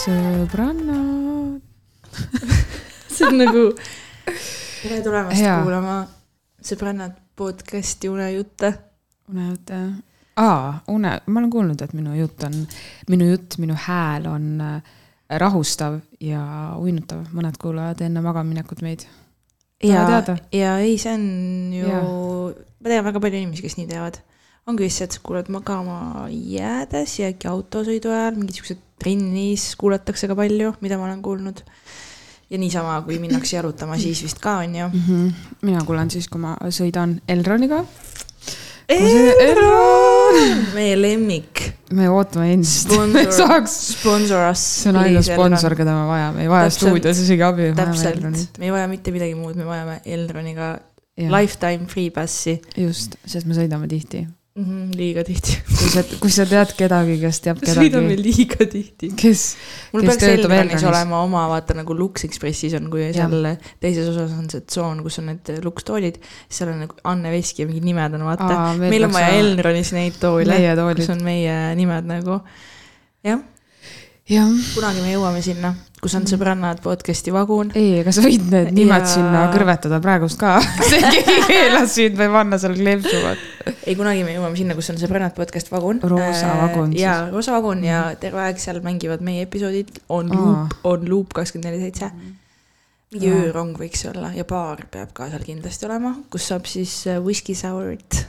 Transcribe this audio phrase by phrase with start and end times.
[0.00, 1.60] sõbrannad.
[3.14, 3.64] see on nagu.
[4.80, 5.56] tere tulemast Hea.
[5.60, 5.96] kuulama
[6.64, 8.72] sõbrannad podcast'i unejutte.
[9.28, 9.90] unejutt jah?
[10.40, 12.56] aa, une, ma olen kuulnud, et minu jutt on,
[13.12, 14.96] minu jutt, minu hääl on äh,
[15.42, 16.42] rahustav ja
[16.80, 19.04] uinutav, mõned kuulavad enne magamaminekut meid.
[19.84, 20.06] ja
[20.54, 21.28] ja ei, see on
[21.76, 22.00] ju
[22.80, 24.22] ma tean väga palju inimesi, kes nii teevad.
[24.70, 30.36] Ongi et sa kuulad magama jäädes ja äkki autosõidu ajal, mingid siuksed trennis kuulatakse ka
[30.38, 31.62] palju, mida ma olen kuulnud.
[32.50, 34.88] ja niisama, kui minnakse jalutama, siis vist ka on ju.
[35.62, 37.84] mina kuulan siis, kui ma sõidan Elroniga.
[40.74, 41.62] meie lemmik.
[41.94, 42.88] me ootame endist.
[42.90, 44.64] Sponsor- saaks, sponsor us.
[44.82, 47.70] see on ainus sponsor, keda me vajame, ei vaja stuudios isegi abi.
[47.78, 50.74] täpselt, me ei vaja mitte midagi muud, me vajame Elroniga
[51.20, 54.26] lifetime free pass'i just, sest me sõidame tihti.
[54.56, 54.64] mm.
[54.64, 55.56] -hmm, liiga tihti.
[55.78, 59.12] kui sa, kui sa tead kedagi, kes teab sõidame kedagi, liiga tihti.
[59.16, 59.44] kes,
[59.92, 63.36] Kes töötab Elronis olema oma, vaata nagu Lux Expressis on, kui seal
[63.82, 67.32] teises osas on see tsoon, kus on need Lux toolid, siis seal on nagu Anne
[67.34, 68.50] Veski ja mingid nimed on, vaata.
[68.50, 70.60] Aa, meil on vaja Elronis neid toole,
[70.98, 72.42] kus, on meie nimed nagu.
[73.26, 73.40] jah.
[74.76, 77.72] Kunagi me jõuame sinna, kus on sõbrannad podcast'i vagun.
[77.74, 80.52] ei, aga sa võid need nimed Ja- sinna kõrvetada praegust ka.
[80.90, 83.42] keegi keelas sind või panna seal kleepsuvad.
[83.86, 85.98] ei, kunagi me jõuame sinna, kus on sõbrannad podcast vagun.
[86.02, 87.02] Roosa vagun siis.
[87.02, 91.72] jaa, roosa vagun ja terve aeg seal mängivad meie episoodid, on loop, on loop kakskümmend
[91.72, 92.12] neli seitse.
[93.10, 97.18] mingi öörong võiks olla ja baar peab ka seal kindlasti olema, kus saab siis äh,
[97.18, 98.22] whisky sour'it,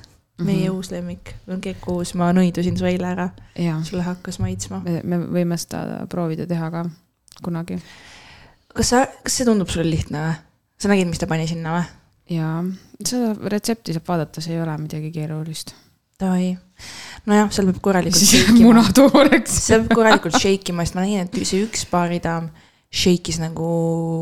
[0.45, 0.75] meie Mhm.
[0.77, 3.29] uus lemmik, on kekus, ma nõidusin su eile ära,
[3.83, 4.81] sulle hakkas maitsma.
[4.83, 6.85] me, me võime seda proovida teha ka
[7.43, 7.79] kunagi.
[8.73, 10.35] kas sa, kas see tundub sulle lihtne või?
[10.81, 11.85] sa nägid, mis ta pani sinna või?
[12.37, 12.63] jaa,
[13.03, 15.73] seda retsepti saab vaadata, see ei ole midagi keerulist.
[16.21, 16.57] Davai.
[17.25, 19.61] nojah, seal peab korralikult siis jääb muna tooreks.
[19.67, 22.51] see peab korralikult shake ima, sest ma nägin, et see üks baaridaam
[22.91, 23.67] shake'is nagu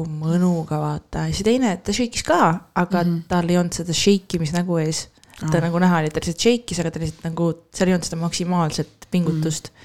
[0.05, 2.41] mõnuga, vaata, ja see teine, ta shake'is ka,
[2.75, 3.09] aga mm.
[3.09, 3.23] -hmm.
[3.31, 5.07] tal ei olnud seda shake imis nägu ees.
[5.39, 5.63] Ta Ah.
[5.67, 9.07] nagu näha oli, ta lihtsalt shake'is, aga ta lihtsalt nagu, seal ei olnud seda maksimaalset
[9.11, 9.79] pingutust mm..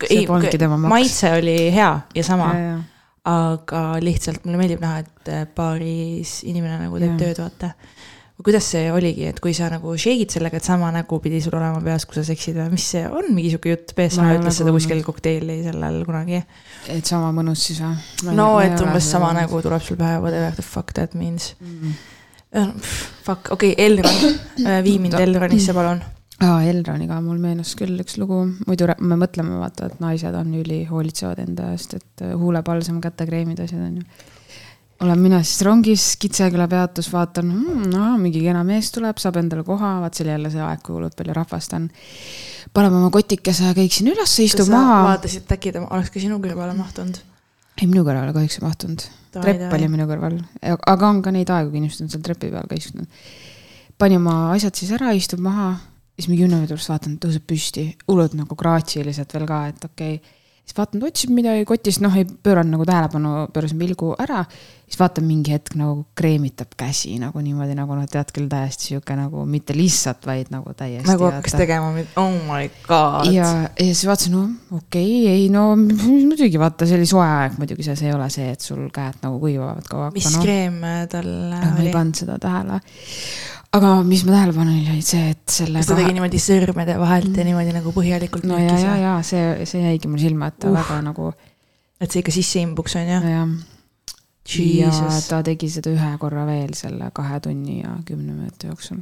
[0.00, 0.88] maks.
[0.88, 2.50] maitse oli hea ja sama,
[3.24, 7.20] aga lihtsalt mulle meeldib näha, et äh, baaris inimene nagu teeb Jaa.
[7.22, 7.70] tööd, vaata.
[8.44, 11.80] kuidas see oligi, et kui sa nagu shake'id sellega, et sama nägu pidi sul olema
[11.84, 14.74] peas, kui sa seksid või mis see on, mingi sihuke jutt, BSA ei ütles seda
[14.74, 16.42] kuskil kokteili sellel kunagi.
[16.92, 18.34] et sama mõnus siis või?
[18.36, 21.54] no et umbes sama nägu tuleb sul pähe, whatever the fuck that means.
[21.62, 21.94] mm..
[22.54, 24.36] Fuck, okei okay,, Elron,
[24.84, 25.98] vii mind Elronisse, palun.
[26.44, 30.84] aa, Elroniga mul meenus küll üks lugu, muidu me mõtleme, vaata, et naised on üli,
[30.86, 34.28] hoolitsevad enda eest, et äh, huulepalsam, kätekreemid, asjad on ju.
[35.02, 39.66] olen mina siis rongis, Kitseküla peatus, vaatan hmm,, no mingi kena mees tuleb, saab endale
[39.66, 41.90] koha, vaat see oli jälle see aeg, kui hullult palju rahvast on.
[42.76, 45.02] paneme oma kotikese kõik sinna üles, istub maha.
[45.10, 47.18] vaatasid, et äkki ta oleks ka sinu kõrvale mahtunud.
[47.80, 49.08] ei, minu kõrvale kahjuks ei mahtunud.
[49.40, 52.70] Trepp oli minu kõrval, aga on ka neid aegu, kui inimesed on seal trepi peal
[52.70, 53.26] ka istunud.
[53.98, 55.72] pani oma asjad siis ära, istub maha,
[56.18, 60.16] siis mingi kümne minuti pärast vaatan, tõuseb püsti, hullult nagu graatsiliselt veel ka, et okei
[60.18, 60.40] okay..
[60.64, 64.44] Siis vaatan, ta otsib midagi kotist, noh, ei pööranud nagu tähelepanu, pöörasin pilgu ära.
[64.84, 69.16] siis vaatan mingi hetk nagu kreemitab käsi nagu niimoodi nagu noh, tead küll täiesti sihuke
[69.16, 71.08] nagu mitte lihtsalt, vaid nagu täiesti.
[71.08, 73.30] nagu hakkas tegema, oh my god.
[73.32, 77.58] ja, ja siis vaatasin, no okei okay,, ei no muidugi vaata, see oli soe aeg
[77.60, 80.16] muidugi, see, see ei ole see, et sul käed nagu kuivavad kogu aeg.
[80.16, 80.80] mis no, kreem
[81.12, 81.96] tal ma ei oli?
[81.96, 82.80] pannud seda tähele.
[83.74, 87.38] Aga mis ma tähele panin, oli see, et selle kas ta tegi niimoodi sõrmede vahelt
[87.40, 90.70] ja niimoodi nagu põhjalikult no ja, ja, ja see, see jäigi mul silma, et ta
[90.70, 90.76] Uh.
[90.78, 91.30] väga nagu,
[92.00, 93.22] et see ikka sisse imbuks, on ju?
[93.30, 93.48] jah.
[94.78, 94.92] ja
[95.28, 99.00] ta tegi seda ühe korra veel selle kahe tunni ja kümne minuti jooksul.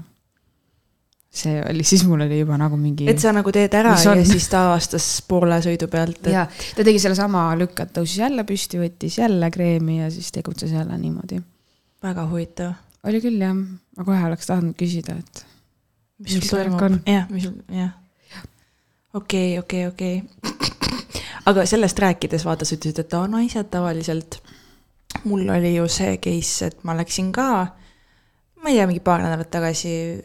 [1.32, 3.09] see oli, siis mul oli juba nagu mingi.
[3.11, 6.47] et sa nagu teed ära ja siis ta avastas poole sõidu pealt, et ja
[6.77, 11.43] ta tegi sellesama lükka, tõusis jälle püsti, võttis jälle kreemi ja siis tegutses jälle niimoodi.
[12.02, 12.73] väga huvitav.
[13.08, 15.44] Oli küll jah, ma kohe oleks tahtnud küsida, et
[16.22, 17.93] mis sul toimub jah, mis sul, jah.
[19.19, 20.22] okei, okei, okei.
[21.50, 24.40] aga sellest rääkides vaata, sa ütlesid, et aa, naised tavaliselt.
[25.25, 27.49] mul oli ju see case, et ma läksin ka,
[28.62, 30.22] ma ei tea, mingi paar nädalat tagasi,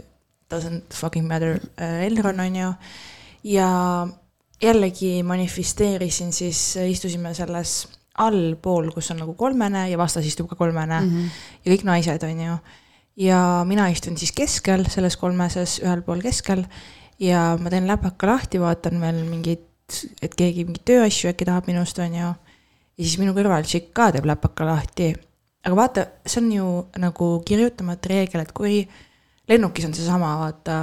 [0.54, 2.72] doesn't fucking matter, Elron on ju.
[3.44, 3.70] ja
[4.62, 7.88] jällegi manifesteerisin siis, istusime selles
[8.18, 11.10] allpool, kus on nagu kolmene ja vastas istub ka kolmene mm.
[11.10, 11.30] -hmm.
[11.64, 12.58] ja kõik naised, on ju.
[13.28, 16.66] ja mina istun siis keskel, selles kolmeses, ühel pool keskel
[17.20, 19.66] ja ma teen läpaka lahti, vaatan veel mingeid,
[20.22, 22.34] et keegi mingeid tööasju äkki tahab minust, on ju.
[22.98, 25.16] ja siis minu kõrval tšikk ka teeb läpaka lahti.
[25.66, 28.88] aga vaata, see on ju nagu kirjutamata reegel, et kui
[29.48, 30.78] lennukis on seesama, vaata,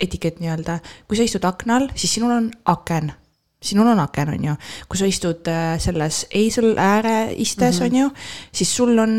[0.00, 3.12] etikett nii-öelda, kui sa istud akna all, siis sinul on aken
[3.62, 4.54] sinul on aken, on ju,
[4.88, 7.90] kui sa istud äh, selles eisel ääre istes mm, -hmm.
[7.90, 8.10] on ju,
[8.52, 9.12] siis sul on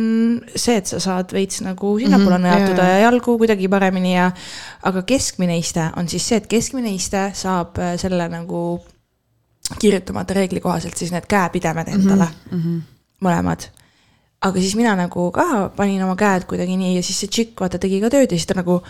[0.55, 4.31] see, et sa saad veits nagu sinnapoole mm -hmm, nõjatuda ja jalgu kuidagi paremini ja.
[4.83, 8.83] aga keskmine iste on siis see, et keskmine iste saab äh, selle nagu
[9.79, 12.81] kirjutamata reegli kohaselt siis need käepidemed endale mm, -hmm.
[13.25, 13.69] mõlemad
[14.43, 17.79] aga siis mina nagu ka panin oma käed kuidagi nii ja siis see tšikk vaata
[17.79, 18.81] tegi ka tööd ja siis ta nagu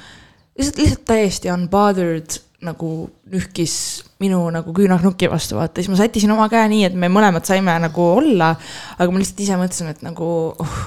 [0.57, 2.89] lihtsalt, lihtsalt täiesti unbothered nagu
[3.31, 3.75] nühkis
[4.24, 7.75] minu nagu küünarnuki vastu, vaata, siis ma sättisin oma käe nii, et me mõlemad saime
[7.83, 8.54] nagu olla.
[8.98, 10.77] aga ma lihtsalt ise mõtlesin, et nagu oh,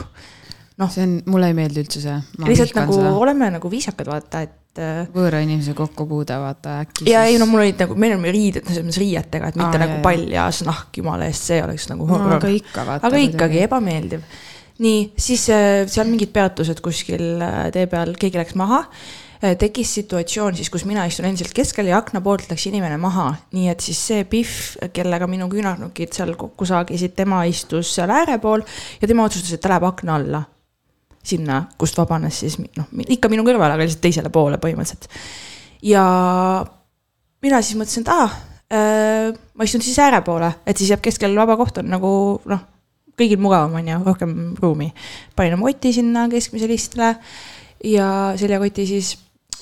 [0.81, 0.93] noh.
[0.93, 2.17] see on, mulle ei meeldi üldse see.
[2.47, 3.13] lihtsalt nagu seda.
[3.19, 4.81] oleme nagu viisakad, vaata, et.
[4.81, 7.07] Äh, võõra inimese kokkupuude, vaata äkki.
[7.09, 7.37] ja siis...
[7.37, 10.01] ei no mul olid nagu, meil on riided, selles mõttes riietega, et mitte Aa, nagu
[10.05, 12.19] paljas nahk, jumala eest, see oleks nagu no,.
[12.37, 13.09] aga ikka vaata.
[13.09, 14.27] aga ikkagi ebameeldiv.
[14.85, 18.85] nii, siis äh, seal mingid peatused kuskil äh, tee peal, keegi läks maha
[19.41, 23.69] tekkis situatsioon siis, kus mina istun endiselt keskel ja akna poolt läks inimene maha, nii
[23.73, 28.65] et siis see Pihv, kellega minu küünarnukid seal kokku saagisid, tema istus seal ääre pool
[29.01, 30.45] ja tema otsustas, et ta läheb akna alla.
[31.27, 35.09] sinna, kust vabanes siis noh, ikka minu kõrval, aga lihtsalt teisele poole põhimõtteliselt.
[35.83, 36.05] ja
[37.43, 38.29] mina siis mõtlesin, et aa
[38.71, 42.13] äh,, ma istun siis ääre poole, et siis jääb keskel vaba koht on nagu
[42.47, 42.63] noh,
[43.17, 44.93] kõigil mugavam on ju, rohkem ruumi.
[45.37, 47.15] panin oma koti sinna keskmisele istele
[47.85, 48.09] ja
[48.39, 49.17] seljakoti siis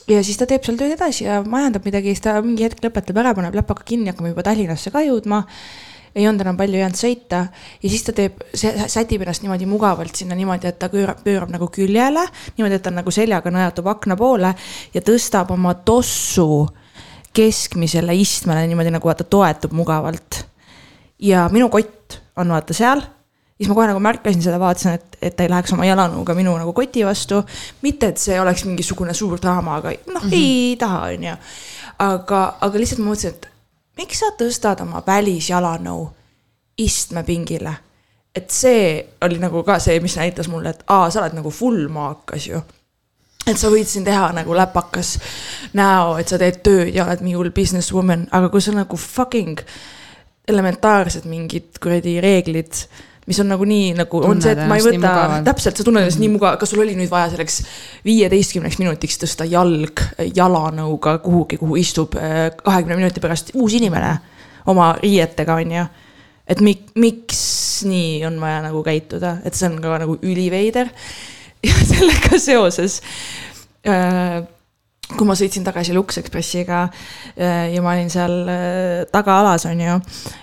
[0.09, 3.19] ja siis ta teeb seal tööd edasi ja majandab midagi, siis ta mingi hetk lõpetab
[3.23, 5.45] ära, paneb läpaka kinni, hakkame juba Tallinnasse ka jõudma.
[6.15, 7.41] ei olnud enam palju jäänud sõita
[7.83, 11.67] ja siis ta teeb, sätib ennast niimoodi mugavalt sinna niimoodi, et ta pöörab, pöörab nagu
[11.67, 12.23] küljele,
[12.56, 14.53] niimoodi, et ta nagu seljaga nõjatub akna poole
[14.95, 16.69] ja tõstab oma tossu
[17.35, 20.45] keskmisele istmele niimoodi nagu vaata toetub mugavalt.
[21.19, 23.03] ja minu kott on vaata seal
[23.59, 26.56] siis ma kohe nagu märkasin seda, vaatasin, et, et ta ei läheks oma jalanõuga minu
[26.59, 27.43] nagu koti vastu.
[27.83, 30.35] mitte, et see oleks mingisugune suur draama, aga noh mm, -hmm.
[30.35, 31.37] ei taha, on ju.
[31.99, 33.49] aga, aga lihtsalt ma mõtlesin, et
[33.99, 36.09] miks sa tõstad oma välisjalanõu
[36.79, 37.75] istmepingile.
[38.35, 41.89] et see oli nagu ka see, mis näitas mulle, et aa, sa oled nagu full
[41.89, 42.62] maakas ju
[43.47, 45.19] et sa võid siin teha nagu läpakas
[45.73, 48.97] näo, et sa teed tööd ja oled mingi hull business woman, aga kui sa nagu
[48.97, 49.61] fucking
[50.49, 52.73] elementaarsed mingid kuradi reeglid
[53.26, 55.12] mis on nagu nii nagu Tunned on see, et ma ei võta,
[55.47, 56.29] täpselt, sa tunned ennast mm -hmm.
[56.29, 57.62] nii mugav, kas sul oli nüüd vaja selleks
[58.05, 60.03] viieteistkümneks minutiks tõsta jalg
[60.37, 64.19] jalanõuga kuhugi, kuhu istub äh, kahekümne minuti pärast uus inimene
[64.67, 65.85] oma riietega, on ju.
[66.47, 70.88] et mik-, miks nii on vaja nagu käituda, et see on ka nagu üliveider.
[71.69, 73.00] ja sellega seoses
[73.88, 74.44] äh,
[75.17, 76.88] kui ma sõitsin tagasi Lux Expressiga
[77.38, 78.37] äh, ja ma olin seal
[79.12, 79.97] tagaalas, on ju,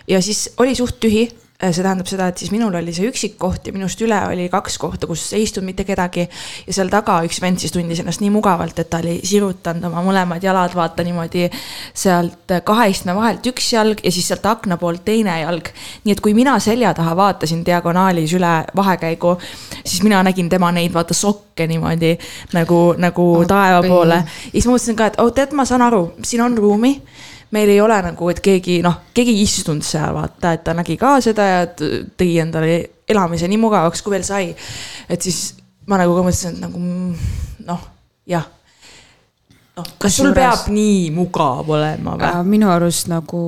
[0.07, 3.35] ja siis oli suht tühi Äh, see tähendab seda, et siis minul oli see üksik
[3.41, 6.27] koht ja minust üle oli kaks kohta, kus ei istunud mitte kedagi.
[6.67, 10.01] ja seal taga üks vend siis tundis ennast nii mugavalt, et ta oli sirutanud oma
[10.05, 11.47] mõlemad jalad, vaata niimoodi
[11.93, 15.69] sealt kahe istme vahelt üks jalg ja siis sealt akna poolt teine jalg.
[16.03, 19.37] nii et kui mina selja taha vaatasin diagonaalis üle vahekäigu,
[19.83, 22.15] siis mina nägin tema neid vaata sokke niimoodi
[22.57, 24.23] nagu, nagu oh, taeva poole.
[24.23, 26.95] ja siis ma mõtlesin ka, et oh tead, ma saan aru, siin on ruumi
[27.51, 30.97] meil ei ole nagu, et keegi noh, keegi ei istunud seal vaata, et ta nägi
[30.99, 32.77] ka seda ja tegi endale
[33.11, 34.55] elamise nii mugavaks, kui veel sai.
[35.09, 35.55] et siis
[35.87, 36.81] ma nagu ka mõtlesin, et nagu
[37.67, 37.85] noh,
[38.29, 38.47] jah
[39.77, 42.27] noh, kas sul peab nii mugav olema või?
[42.27, 43.41] Äh, minu arust nagu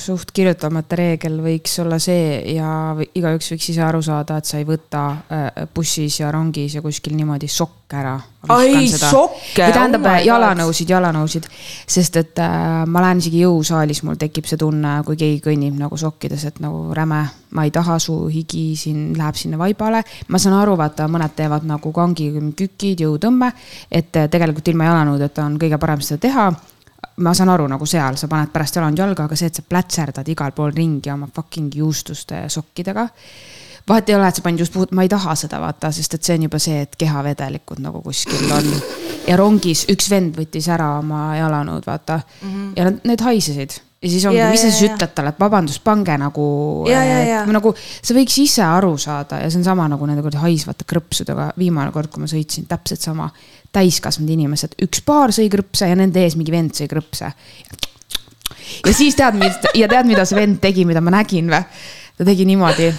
[0.00, 2.70] suht kirjutamata reegel võiks olla see ja
[3.06, 7.16] igaüks võiks ise aru saada, et sa ei võta äh, bussis ja rongis ja kuskil
[7.18, 8.16] niimoodi sokke ära.
[8.48, 9.62] ai, sokke.
[9.62, 11.48] või tähendab oh jalanõusid, jalanõusid,
[11.86, 15.98] sest et äh, ma lähen isegi jõusaalis, mul tekib see tunne, kui keegi kõnnib nagu
[16.00, 17.24] sokkides, et nagu räme.
[17.50, 20.02] Ma ei taha, su higi siin läheb sinna vaibale.
[20.28, 23.52] ma saan aru, vaata, mõned teevad nagu kangi kükid, jõutõmme,
[23.90, 26.50] et äh, tegelikult ilma jalanõudeta on kõige parem seda teha
[27.16, 30.28] ma saan aru nagu seal, sa paned pärast jalanud jalga, aga see, et sa plätserdad
[30.28, 33.08] igal pool ringi oma fucking juustuste sokkidega.
[33.88, 36.26] vahet ei ole, et sa panid just puud, ma ei taha seda vaata, sest et
[36.26, 38.70] see on juba see, et kehavedelikud nagu kuskil on.
[39.28, 42.48] ja rongis üks vend võttis ära oma jalanõud, vaata mm.
[42.48, 42.72] -hmm.
[42.76, 46.16] ja nad, need haisesid ja siis ongi, mis sa siis ütled talle, et vabandust, pange
[46.20, 46.46] nagu.
[47.56, 51.50] nagu sa võiks ise aru saada ja see on sama nagu nende kuradi haisvate krõpsudega,
[51.60, 53.30] viimane kord, kui ma sõitsin, täpselt sama
[53.76, 57.32] täiskasvanud inimesed, üks paar sõi krõpse ja nende ees mingi vend sõi krõpse.
[58.84, 59.40] ja siis tead,
[59.74, 61.64] ja tead, mida see vend tegi, mida ma nägin või?
[62.16, 62.92] ta tegi niimoodi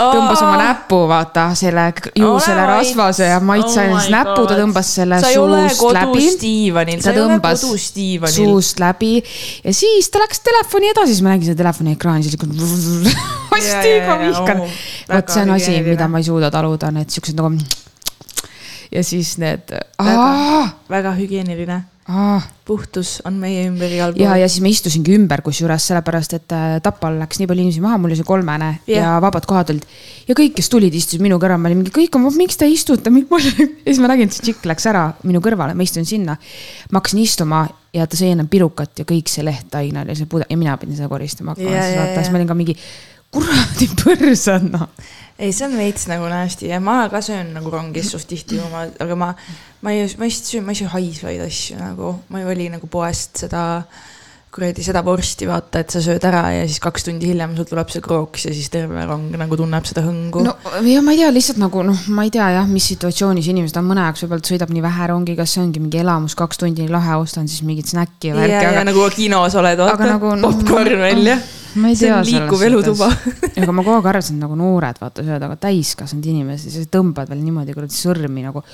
[0.00, 5.84] tõmbas oma näpu, vaata selle juusele rasvase ja maitseaines oh näpu, ta tõmbas selle suust
[5.96, 6.96] läbi.
[7.04, 7.66] ta tõmbas
[8.34, 9.12] suust läbi.
[9.64, 14.18] Ja siis ta läks telefoni edasi, siis ma nägin seda telefoni ekraani, siis hästi, ma
[14.24, 14.64] vihkan.
[15.12, 17.54] vot see on asi, mida ma ei suuda taluda, need siuksed nagu
[18.90, 19.72] ja siis need.
[20.90, 22.46] väga hügieeniline ah.
[22.66, 24.22] puhtus on meie ümber igal pool.
[24.22, 27.84] ja, ja siis ma istusingi ümber kusjuures sellepärast, et äh, Tapal läks nii palju inimesi
[27.84, 28.98] maha, mul oli see kolmene yeah.
[29.00, 29.86] ja vabad kohad olid.
[30.28, 33.12] ja kõik, kes tulid, istusid minu kõrval, ma olin mingi, kõik on, miks te istute,
[33.14, 36.38] ja siis ma nägin, et see tšikk läks ära minu kõrvale, ma istun sinna.
[36.90, 37.64] ma hakkasin istuma
[37.94, 40.98] ja ta sõi ennem pirukat ja kõik see lehtaine oli see puder ja mina pidin
[40.98, 42.76] seda koristama hakkama yeah,, siis vaata, siis ma olin ka mingi
[43.34, 44.88] kuradi põrsad noh
[45.40, 46.68] ei, see on veits nagu nasty.
[46.70, 48.60] Ja ma ka söön nagu rongis suht tihti,
[49.04, 49.32] aga ma,
[49.80, 52.90] ma ei, ma lihtsalt söön, ma ei söö haisvaid asju nagu, ma ei vali nagu
[52.90, 53.64] poest seda
[54.50, 57.92] kuradi seda vorsti vaata, et sa sööd ära ja siis kaks tundi hiljem sul tuleb
[57.92, 60.42] see krooks ja siis terve rong nagu tunneb seda hõngu.
[60.46, 63.78] no ja ma ei tea, lihtsalt nagu noh, ma ei tea jah, mis situatsioonis inimesed
[63.78, 66.88] on, mõne jaoks võib-olla sõidab nii vähe rongi, kas see ongi mingi elamus, kaks tundi
[66.90, 68.58] lahe, ostan siis mingit snäkki ja värki.
[68.58, 72.08] ja, ja nagu kinos oled, vaata, nagu, no, popkorn välja no ma ei tea.
[72.08, 73.08] see on liikuv elutuba
[73.62, 77.30] aga ma kogu aeg arvasin, et nagu noored vaata söövad, aga täiskasvanud inimesed, sa tõmbad
[77.30, 78.64] veel niimoodi kuradi sõrmi nagu.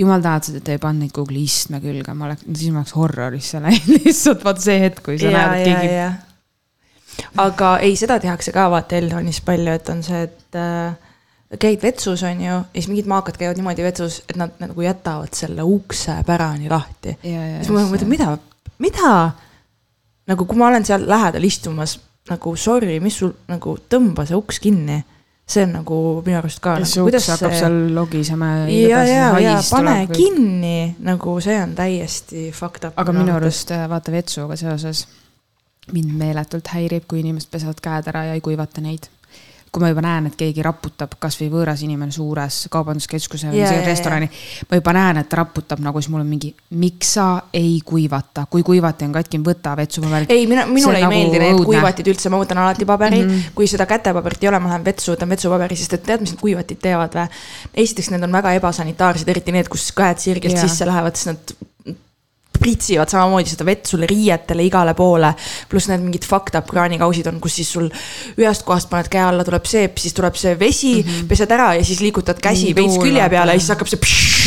[0.00, 3.60] Jumal tänatud, et ei pannud neid Google'i istme külge, ma oleks, siis ma oleks horrorisse
[3.62, 7.28] läinud lihtsalt vaata see hetk, kui sa ja, näed, et keegi.
[7.44, 12.24] aga ei, seda tehakse ka vaata Elronis palju, et on see, et äh, käid vetsus,
[12.26, 16.20] on ju, ja siis mingid maakad käivad niimoodi vetsus, et nad nagu jätavad selle ukse
[16.26, 17.16] pärani lahti.
[17.22, 18.34] siis ma mõtlen, mida,
[18.82, 19.14] mida?
[20.30, 21.96] nagu kui ma olen seal lähedal istumas
[22.30, 25.00] nagu sorry, mis sul nagu tõmba see uks kinni.
[25.50, 26.76] See on nagu minu arust ka.
[26.80, 27.62] nagu, uks hakkab see...
[27.62, 28.50] seal logisema?
[28.70, 30.18] ja, ja, ja pane või...
[30.18, 30.76] kinni,
[31.06, 33.00] nagu see on täiesti fucked up.
[33.00, 35.06] aga minu arust äh, vaata vetsuga seoses
[35.90, 39.08] mind meeletult häirib, kui inimesed pesevad käed ära ja ei kuivata neid
[39.70, 44.26] kui ma juba näen, et keegi raputab kasvõi võõras inimene suures kaubanduskeskuse või yeah, restorani
[44.26, 44.40] yeah,.
[44.40, 44.66] Yeah.
[44.70, 46.50] ma juba näen, et ta raputab nagu, siis mul on mingi,
[46.82, 50.26] miks sa ei kuivata, kui kuivati on katki, võta vetsupaber.
[50.28, 53.30] ei, mina, minule ei nagu meeldi need kuivatid üldse, ma võtan alati paberi mm.
[53.30, 53.54] -hmm.
[53.54, 56.42] kui seda kätepaberit ei ole, ma lähen vetsu, võtan vetsupaberi, sest et tead, mis need
[56.42, 57.42] kuivatid teevad või?
[57.86, 60.66] esiteks, need on väga ebasanitaarsed, eriti need, kus käed sirgelt yeah.
[60.66, 61.54] sisse lähevad, siis nad
[62.60, 65.32] pritsivad samamoodi seda vett sulle riietele igale poole.
[65.68, 67.88] pluss need mingid fucked up kraanikausid on, kus siis sul
[68.38, 71.28] ühest kohast paned käe alla, tuleb seep, siis tuleb see vesi mm, -hmm.
[71.28, 74.00] pesed ära ja siis liigutad käsi veits külje peale ja siis hakkab see.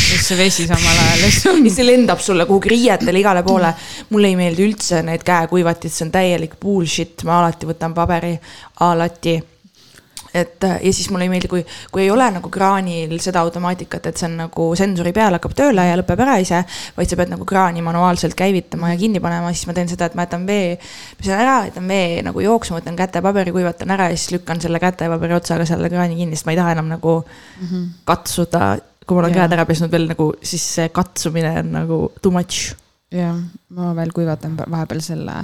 [0.09, 1.23] siis see vesi samal ajal.
[1.25, 3.73] ja see lendab sulle kuhugi riietele igale poole.
[4.09, 8.37] mulle ei meeldi üldse need käekuivatid, see on täielik bullshit, ma alati võtan paberi,
[8.79, 9.39] alati
[10.33, 11.63] et äh, ja siis mulle ei meeldi, kui,
[11.93, 15.85] kui ei ole nagu kraanil seda automaatikat, et see on nagu sensori peal hakkab tööle
[15.87, 16.63] ja lõpeb ära ise.
[16.97, 20.17] vaid sa pead nagu kraani manuaalselt käivitama ja kinni panema, siis ma teen seda, et
[20.17, 20.77] ma jätan vee,
[21.17, 25.37] pesen ära, jätan vee nagu jooksma, võtan kätepaberi, kuivatan ära ja siis lükkan selle kätepaberi
[25.37, 27.87] otsaga selle kraani kinni, sest ma ei taha enam nagu mm -hmm.
[28.05, 32.31] katsuda kui ma olen käed ära pesnud veel nagu, siis see katsumine on nagu too
[32.31, 32.82] much
[33.13, 33.37] jah,
[33.77, 35.35] ma veel kuivatan vahepeal selle,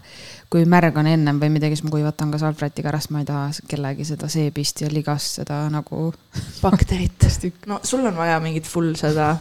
[0.51, 3.29] kui märg on ennem või midagi, siis ma kuivatan ka salvrätiga ära, sest ma ei
[3.29, 6.09] taha kellegi seda seebist ja ligast seda nagu.
[6.65, 7.29] bakterit
[7.69, 9.35] no sul on vaja mingit full seda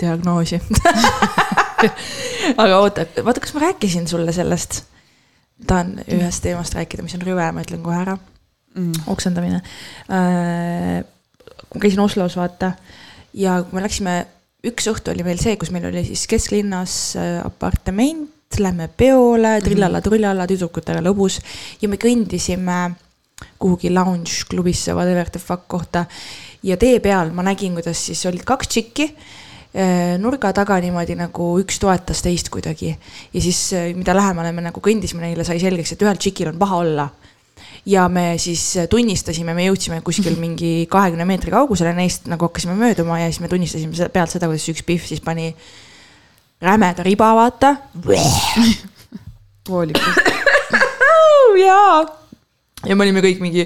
[0.00, 0.60] diagnoosi
[2.62, 4.84] aga oota, vaata, kas ma rääkisin sulle sellest?
[5.66, 9.04] tahan ühest teemast rääkida, mis on rüve, ma ütlen kohe ära mm..
[9.12, 9.60] oksendamine
[10.08, 11.00] äh,.
[11.74, 12.72] ma käisin Oslos, vaata
[13.36, 14.14] ja kui me läksime
[14.66, 18.28] üks õhtu oli meil see, kus meil oli siis kesklinnas äh, apartement,
[18.60, 19.66] lähme peole, mhm.
[19.66, 21.38] trillala-trullala, tüdrukutega lõbus
[21.80, 22.80] ja me kõndisime
[23.60, 26.04] kuhugi lounge klubisse, whatever the fuck kohta.
[26.62, 31.54] ja tee peal ma nägin, kuidas siis olid kaks tšikki äh, nurga taga niimoodi nagu
[31.62, 32.96] üks toetas teist kuidagi.
[33.32, 36.60] ja siis, äh, mida lähemale me nagu kõndisime neile, sai selgeks, et ühel tšikil on
[36.60, 37.08] paha olla
[37.86, 43.20] ja me siis tunnistasime, me jõudsime kuskil mingi kahekümne meetri kaugusele neist, nagu hakkasime mööduma
[43.22, 45.46] ja siis me tunnistasime pealt seda, kuidas üks Pihv siis pani
[46.60, 47.74] rämeda riba, vaata.
[51.60, 52.00] jaa.
[52.86, 53.62] ja me olime kõik mingi,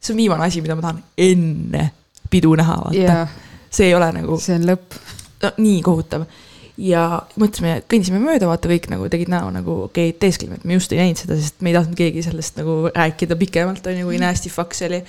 [0.00, 1.82] see on viimane asi, mida ma tahan enne
[2.30, 3.34] pidu näha, vaata yeah..
[3.70, 4.38] see ei ole nagu.
[4.42, 4.86] see on lõpp.
[5.42, 6.22] no nii kohutav
[6.80, 7.02] ja
[7.40, 10.92] mõtlesime, kõndisime mööda, vaata kõik nagu tegid näo nagu okei okay,, teeskleme, et me just
[10.94, 14.20] ei näinud seda, sest me ei tahtnud keegi sellest nagu rääkida pikemalt, on ju, kui
[14.22, 15.02] nasty fuck see oli.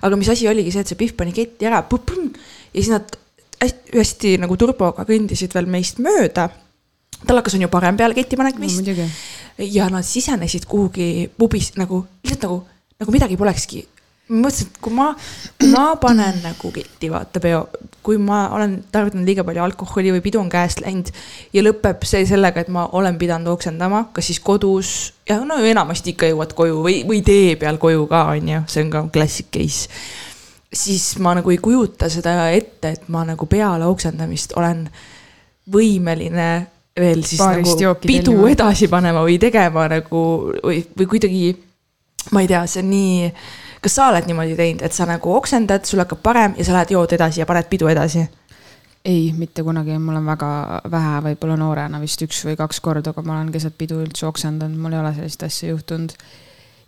[0.00, 1.82] aga mis asi oligi see, et see Pihv pani ketti ära,
[2.72, 3.16] ja siis nad
[3.60, 6.48] hästi, hästi nagu turboga kõndisid veel meist mööda.
[7.26, 9.08] tallakas on ju parem peale ketipanek vist no,.
[9.58, 12.62] ja nad sisenesid kuhugi pubis nagu, lihtsalt nagu,
[12.98, 13.84] nagu midagi polekski
[14.30, 15.08] ma mõtlesin, et kui ma,
[15.58, 17.62] kui ma panen nagu ketti, vaata peo,
[18.06, 21.10] kui ma olen tarvitanud liiga palju alkoholi või pidu on käest läinud
[21.54, 26.14] ja lõpeb see sellega, et ma olen pidanud oksendama, kas siis kodus ja no enamasti
[26.14, 29.50] ikka jõuad koju või, või tee peal koju ka, on ju, see on ka classic
[29.54, 29.88] case.
[30.72, 34.86] siis ma nagu ei kujuta seda ette, et ma nagu peale oksendamist olen
[35.72, 36.52] võimeline
[36.98, 38.48] veel siis Paarist nagu pidu telima.
[38.54, 40.22] edasi panema või tegema nagu
[40.62, 41.52] või, või kuidagi,
[42.32, 43.30] ma ei tea, see on nii
[43.82, 46.94] kas sa oled niimoodi teinud, et sa nagu oksendad, sul hakkab parem ja sa lähed
[46.94, 48.28] jood edasi ja paned pidu edasi?
[49.04, 50.48] ei, mitte kunagi, mul on väga
[50.90, 54.78] vähe, võib-olla noorena vist üks või kaks korda, aga ma olen keset pidu üldse oksendanud,
[54.78, 56.14] mul ei ole sellist asja juhtunud.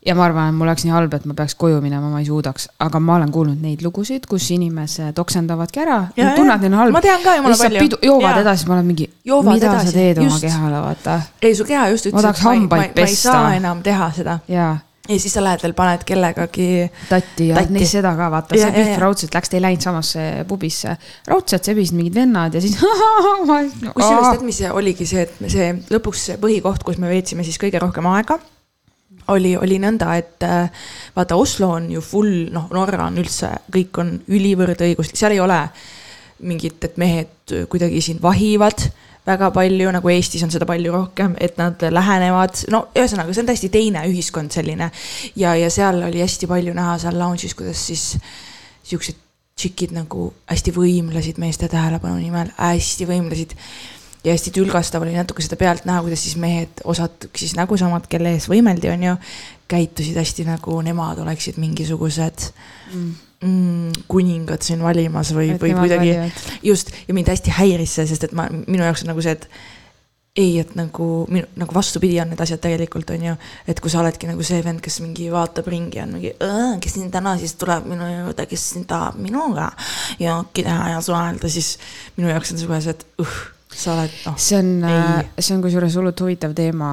[0.07, 2.29] ja ma arvan, et mul oleks nii halb, et ma peaks koju minema, ma ei
[2.29, 6.95] suudaks, aga ma olen kuulnud neid lugusid, kus inimesed oksendavadki ära, tunnevad, neil on halb.
[6.95, 7.91] ma tean ka jumala palju.
[7.99, 8.47] joovad ja.
[8.47, 9.91] edasi, ma olen mingi, mida edasi.
[9.91, 10.31] sa teed just.
[10.31, 11.21] oma kehale, vaata.
[11.43, 14.39] ei, su keha just ütles, et ma, ma, ma, ma ei saa enam teha seda.
[14.47, 14.77] jaa
[15.09, 16.69] ja siis sa lähed veel, paned kellegagi.
[17.09, 17.87] tatti ja tatti.
[17.89, 20.97] seda ka vaata, see Pihv raudselt läks, te ei läinud samasse pubisse.
[21.29, 26.41] raudselt sebisid mingid vennad ja siis kusjuures tead, mis oligi see, et see lõpuks see
[26.41, 28.41] põhikoht, kus me veetsime siis kõige rohkem aega
[29.33, 34.01] oli, oli nõnda, et äh, vaata, Oslo on ju full, noh, Norra on üldse, kõik
[34.03, 35.61] on ülivõrdõiguslik, seal ei ole
[36.45, 38.89] mingit, et mehed kuidagi sind vahivad
[39.27, 43.51] väga palju, nagu Eestis on seda palju rohkem, et nad lähenevad, no ühesõnaga, see on
[43.51, 44.91] täiesti teine ühiskond selline.
[45.37, 48.15] ja, ja seal oli hästi palju näha seal lounge'is, kuidas siis
[48.85, 49.21] siuksed
[49.55, 53.57] tšikid nagu hästi võimlesid meeste tähelepanu nimel, hästi võimlesid.
[54.25, 58.09] ja hästi tülgastav oli natuke seda pealt näha, kuidas siis mehed, osad siis nagu samad,
[58.11, 59.19] kelle ees võimeldi, on ju,
[59.69, 62.51] käitusid hästi nagu nemad oleksid mingisugused
[62.93, 63.15] mm
[63.45, 66.17] mm, kuningad siin valimas või, või kuidagi.
[66.65, 69.49] just, ja mind hästi häiris see, sest et ma, minu jaoks on nagu see, et
[70.35, 73.35] ei, et nagu minu, nagu vastupidi on need asjad tegelikult on ju,
[73.71, 76.33] et kui sa oledki nagu see vend, kes mingi vaatab ringi, on mingi,
[76.83, 79.71] kes siin täna siis tuleb minu juurde, kes siin tahab minuga
[80.19, 81.77] jooki teha ja suhelda, siis
[82.19, 83.43] minu jaoks on see kohe see, et uh
[83.75, 84.37] sa oled, noh.
[84.39, 86.93] see on, äh, see on kusjuures hullult huvitav teema.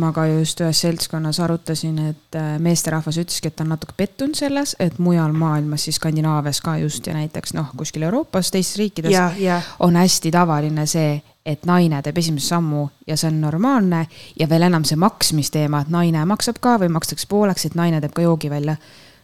[0.00, 4.36] ma ka just ühes seltskonnas arutasin, et äh, meesterahvas ütleski, et ta on natuke pettunud
[4.38, 9.12] selles, et mujal maailmas, siis Skandinaavias ka just ja näiteks noh, kuskil Euroopas, teistes riikides
[9.14, 9.60] ja, ja.
[9.80, 11.16] on hästi tavaline see,
[11.46, 14.06] et naine teeb esimese sammu ja see on normaalne
[14.38, 18.16] ja veel enam see maksmisteema, et naine maksab ka või makstakse pooleks, et naine teeb
[18.16, 18.76] ka joogi välja.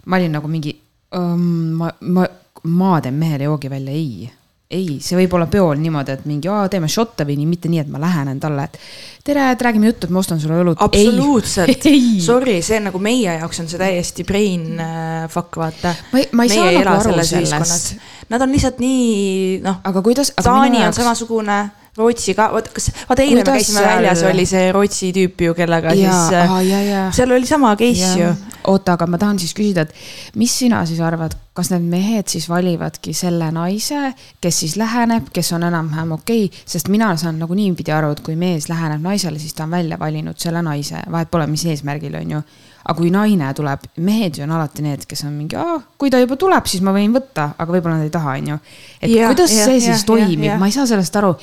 [0.07, 0.77] ma olin nagu mingi
[1.15, 2.27] um,, ma, ma,
[2.63, 4.31] ma teen mehele joogi välja, ei
[4.73, 7.91] ei, see võib olla peol niimoodi, et mingi, teeme šotte või nii, mitte nii, et
[7.93, 8.79] ma lähenen talle, et
[9.27, 10.81] tere, et räägime juttu, et ma ostan sulle õlut.
[10.83, 11.87] absoluutselt,
[12.29, 15.95] sorry, see on nagu meie jaoks on see täiesti brain äh, fuck, vaata.
[16.13, 17.95] ma ei, ma ei saa nagu aru sellest.
[18.33, 19.83] Nad on lihtsalt nii, noh.
[19.85, 20.33] aga kuidas?
[20.41, 21.01] Taani on jaoks...
[21.03, 21.61] samasugune
[21.93, 23.89] Rootsi ka, vot kas, vaata eile me käisime seal...
[23.99, 28.31] väljas, oli see Rootsi tüüp ju, kellega ja, siis ah,, seal oli sama case ja.
[28.31, 28.31] ju.
[28.73, 32.49] oota, aga ma tahan siis küsida, et mis sina siis arvad, kas need mehed siis
[32.49, 36.47] valivadki selle naise, kes siis läheneb, kes on enam-vähem okei?
[36.49, 39.77] Okay,, sest mina saan nagu niipidi aru, et kui mees läheneb naisele, siis ta on
[39.77, 42.45] välja valinud selle naise, vahet pole, mis eesmärgil, on ju
[42.83, 45.59] aga kui naine tuleb, mehed ju on alati need, kes on mingi,
[45.99, 48.59] kui ta juba tuleb, siis ma võin võtta, aga võib-olla nad ei taha, on ju.
[49.01, 51.37] et ja, kuidas ja, see ja, siis ja, toimib, ma ei saa sellest aru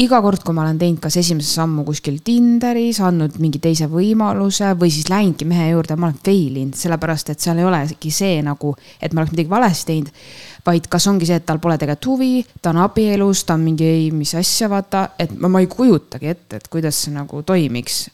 [0.00, 4.70] iga kord, kui ma olen teinud kas esimese sammu kuskil Tinderis, andnud mingi teise võimaluse
[4.80, 8.40] või siis läinudki mehe juurde, ma olen fail inud, sellepärast et seal ei olegi see
[8.46, 10.24] nagu, et ma oleks midagi valesti teinud.
[10.64, 13.84] vaid kas ongi see, et tal pole tegelikult huvi, ta on abielus, ta on mingi
[13.84, 18.06] ei, mis asja, vaata, et ma, ma ei kujutagi ette, et kuidas see nagu toimiks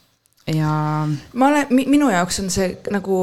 [0.55, 0.73] ja.
[1.33, 3.19] ma olen, minu jaoks on see nagu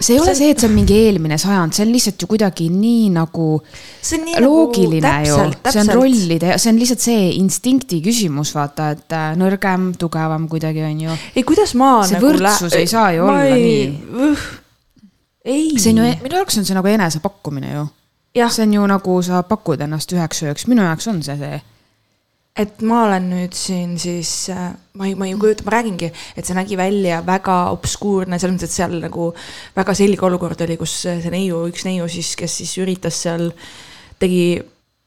[0.00, 2.68] see ei ole see, et see on mingi eelmine sajand, see on lihtsalt ju kuidagi
[2.72, 8.00] nii nagu nii nagu loogiline nagu, ju, see on rollide, see on lihtsalt see instinkti
[8.04, 11.18] küsimus, vaata, et äh, nõrgem, tugevam kuidagi on ju.
[11.36, 12.30] ei, kuidas ma see nagu.
[12.30, 14.30] võrdsus ei saa ju olla ei, nii.
[15.44, 15.66] ei.
[15.76, 17.84] see on ju, minu jaoks on see nagu enesepakkumine ju.
[18.42, 21.60] see on ju nagu sa pakud ennast üheks ööks, minu jaoks on see see
[22.52, 26.44] et ma olen nüüd siin siis, äh, ma ei, ma ei kujuta, ma räägingi, et
[26.44, 29.30] see nägi välja väga obskuurne, selles mõttes, et seal nagu
[29.76, 33.48] väga selge olukord oli, kus see neiu, üks neiu siis, kes siis üritas seal,
[34.20, 34.60] tegi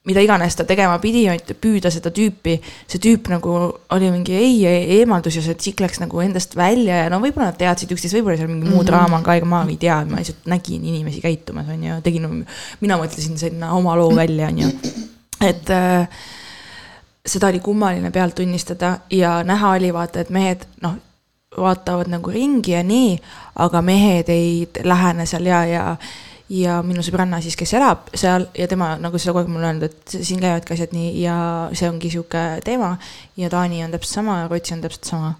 [0.06, 1.24] mida iganes ta tegema pidi,
[1.62, 3.54] püüda seda tüüpi, see tüüp nagu
[3.94, 7.50] oli mingi ei, ei eemaldus ja see tsikk läks nagu endast välja ja no võib-olla
[7.50, 8.90] nad teadsid üksteist, võib-olla seal mingi muu mm -hmm.
[8.92, 12.30] draama on ka, ega ma ei tea, ma lihtsalt nägin inimesi käitumas, on ju, tegin,
[12.86, 14.74] mina mõtlesin sinna oma loo välja, on ju,
[15.42, 16.10] et äh,
[17.26, 20.96] seda oli kummaline pealt tunnistada ja näha oli vaata, et mehed noh,
[21.58, 23.18] vaatavad nagu ringi ja nii,
[23.56, 25.98] aga mehed ei lähene seal ja, ja
[26.50, 29.88] ja minu sõbranna siis, kes elab seal ja tema nagu seda kogu aeg mulle öelnud,
[29.88, 31.38] et siin käivadki asjad nii ja
[31.74, 32.98] see ongi sihuke teema.
[33.38, 35.34] ja Taani on täpselt sama ja Rootsi on täpselt sama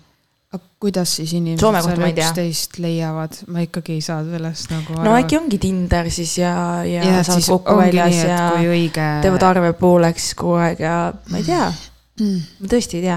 [0.56, 5.08] aga kuidas siis inimesed seal üksteist leiavad, ma ikkagi ei saa sellest nagu aru.
[5.08, 6.54] no äkki ongi Tinder siis ja,
[6.88, 9.10] ja, ja saavad kokku väljas nii, ja õige...
[9.26, 10.96] teevad arve pooleks kogu aeg ja
[11.32, 11.68] ma ei tea.
[12.16, 12.44] Mm..
[12.64, 13.16] ma tõesti ei tea,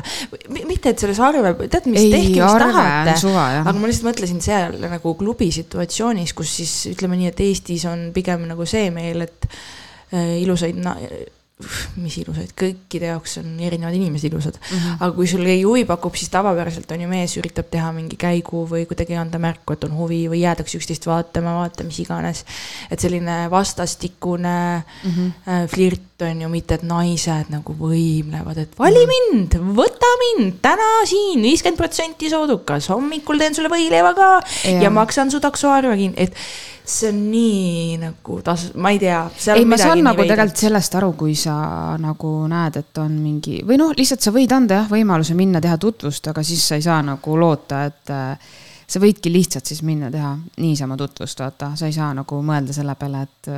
[0.66, 3.12] mitte, et selles arve, tead, mis ei, tehke, mis tahate,
[3.60, 8.08] aga ma lihtsalt mõtlesin seal nagu klubi situatsioonis, kus siis ütleme nii, et Eestis on
[8.16, 9.46] pigem nagu see meil, et
[10.10, 10.96] äh, ilusaid na
[11.98, 14.76] mis ilusad, kõikide jaoks on erinevad inimesed ilusad mm.
[14.76, 14.98] -hmm.
[15.00, 18.62] aga kui sul ei huvi pakub, siis tavapäraselt on ju mees üritab teha mingi käigu
[18.70, 22.44] või kuidagi anda märku, et on huvi või jäädakse üksteist vaatama, vaata mis iganes.
[22.90, 25.66] et selline vastastikune mm -hmm.
[25.66, 29.12] flirt on ju mitte, et naised nagu võimlevad, et vali mhm.
[29.14, 34.30] mind, võta mind, täna siin viiskümmend protsenti soodukas, hommikul teen sulle võileiva ka
[34.64, 36.34] ja, ja maksan su taksoarve kinni, et
[36.88, 39.20] see on nii nagu tas-, ma ei tea.
[39.54, 41.56] ei, ma saan nagu tegelikult sellest aru, kui sa
[42.00, 45.76] nagu näed, et on mingi või noh, lihtsalt sa võid anda jah võimaluse minna teha
[45.80, 48.54] tutvust, aga siis sa ei saa nagu loota, et äh,
[48.88, 52.94] sa võidki lihtsalt siis minna teha niisama tutvust, vaata, sa ei saa nagu mõelda selle
[52.98, 53.50] peale, et,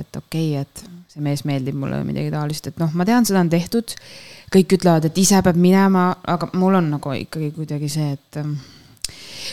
[0.00, 3.26] et okei okay,, et see mees meeldib mulle või midagi taolist, et noh, ma tean,
[3.28, 3.94] seda on tehtud.
[4.48, 8.42] kõik ütlevad, et ise peab minema, aga mul on nagu ikkagi kuidagi see, et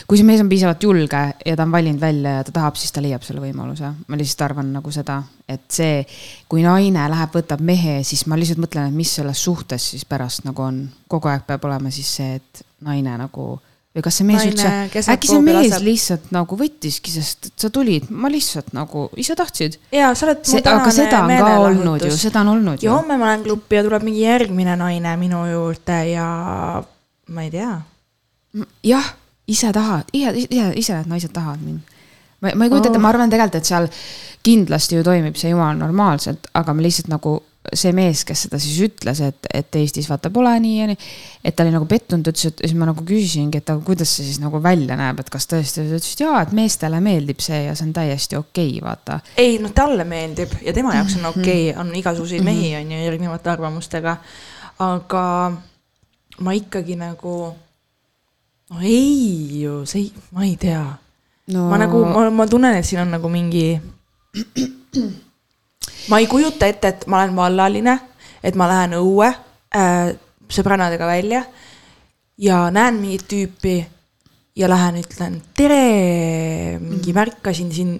[0.06, 2.92] kui see mees on piisavalt julge ja ta on valinud välja ja ta tahab, siis
[2.94, 3.92] ta leiab selle võimaluse.
[4.06, 6.02] ma lihtsalt arvan nagu seda, et see,
[6.48, 10.46] kui naine läheb, võtab mehe, siis ma lihtsalt mõtlen, et mis selles suhtes siis pärast
[10.48, 10.84] nagu on.
[11.08, 13.56] kogu aeg peab olema siis see, et naine nagu
[13.96, 14.70] või kas see mees üldse,
[15.08, 15.84] äkki see mees laseb.
[15.86, 19.78] lihtsalt nagu võttiski, sest sa tulid, ma lihtsalt nagu, ise tahtsid.
[19.94, 22.90] ja sa oled mu tänane aga seda on ka olnud ju, seda on olnud ju.
[22.90, 26.26] ja homme ma lähen klubi ja tuleb mingi järgmine naine minu juurde ja
[27.32, 27.72] ma ei tea.
[28.84, 29.14] jah
[29.46, 31.98] ise tahad, ise, ise, ise need naised tahavad mind.
[32.40, 33.90] ma, ma ei kujuta ette oh., ma arvan tegelikult, et seal
[34.46, 37.38] kindlasti ju toimib see jumala normaalselt, aga ma lihtsalt nagu
[37.74, 41.08] see mees, kes seda siis ütles, et, et Eestis vaata pole nii ja nii.
[41.44, 44.26] et ta oli nagu pettunud, ütles, et siis ma nagu küsisingi, et aga kuidas see
[44.28, 47.64] siis nagu välja näeb, et kas tõesti, ta ütles, et jaa, et meestele meeldib see
[47.66, 49.18] ja see on täiesti okei okay,, vaata.
[49.42, 52.62] ei, no talle meeldib ja tema jaoks on okei okay., on igasuguseid mm -hmm.
[52.62, 54.16] mehi, on ju, erinevate arvamustega.
[54.78, 55.26] aga
[56.40, 57.54] ma ikkagi nagu
[58.70, 60.82] no ei ju, see ei, ma ei tea
[61.54, 61.68] no....
[61.70, 63.76] ma nagu, ma, ma tunnen, et siin on nagu mingi.
[66.10, 67.98] ma ei kujuta ette, et ma olen vallaline,
[68.42, 70.14] et ma lähen õue äh,
[70.52, 71.44] sõbrannadega välja
[72.42, 73.76] ja näen mingit tüüpi
[74.56, 77.16] ja lähen ütlen tere, mingi mm.
[77.16, 77.96] märkasin siin.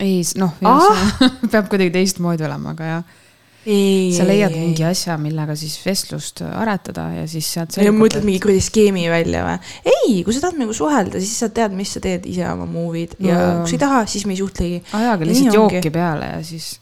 [0.00, 1.16] ei, noh, ah!
[1.52, 3.18] peab kuidagi teistmoodi olema, aga jah
[3.60, 7.76] sa leiad ei, mingi asja, millega siis vestlust aretada ja siis sealt.
[7.76, 9.58] ja mõtled mingi kuradi skeemi välja või?
[9.84, 13.18] ei, kui sa tahad minuga suhelda, siis sa tead, mis sa teed ise oma movie'd
[13.18, 13.28] no.
[13.28, 14.80] ja kui sa ei taha, siis me ei suhtlegi.
[14.96, 16.72] ajage lihtsalt jooki peale ja siis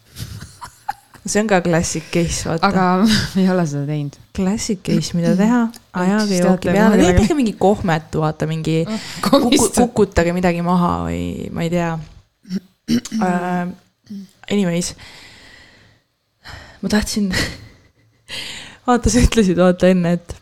[1.29, 2.71] see on ka classic case, vaata.
[2.71, 2.87] aga
[3.43, 4.23] ei ole seda teinud.
[4.39, 5.65] Classic case, mida teha,
[6.07, 8.85] ajage jooki peale tehke mingi kohmet, vaata mingi
[9.27, 13.67] kuku, kukutage midagi maha või ma ei tea uh,.
[14.49, 14.95] Anyways
[16.83, 17.33] ma tahtsin
[18.87, 20.37] vaata, sa ütlesid vaata enne, et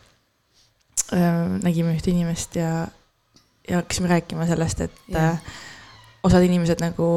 [1.15, 2.87] äh, nägime ühte inimest ja,
[3.67, 5.39] ja hakkasime rääkima sellest, et äh,
[6.27, 7.09] osad inimesed nagu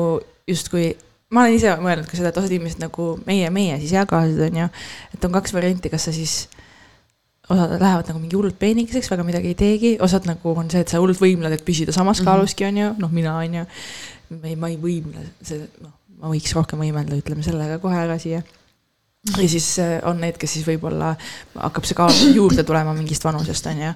[0.50, 0.92] justkui,
[1.35, 4.64] ma olen ise mõelnud ka seda, et osad inimesed nagu meie, meie siis eakaaslased on
[4.64, 4.70] ju,
[5.14, 6.42] et on kaks varianti, kas sa siis
[7.50, 10.92] osad lähevad nagu mingi hullult peenikeseks, väga midagi ei teegi, osad nagu on see, et
[10.92, 12.30] sa hullult võimled, et püsida samas -hmm.
[12.30, 13.64] kaaluski, on ju, noh, mina on ju.
[14.44, 15.90] ei, ma ei võimle, see, noh,
[16.22, 18.42] ma võiks rohkem võimelda, ütleme selle ka kohe ära siia
[19.28, 21.12] ja siis äh, on need, kes siis võib-olla
[21.59, 23.92] hakkab see kaal juurde tulema mingist vanusest, on ju.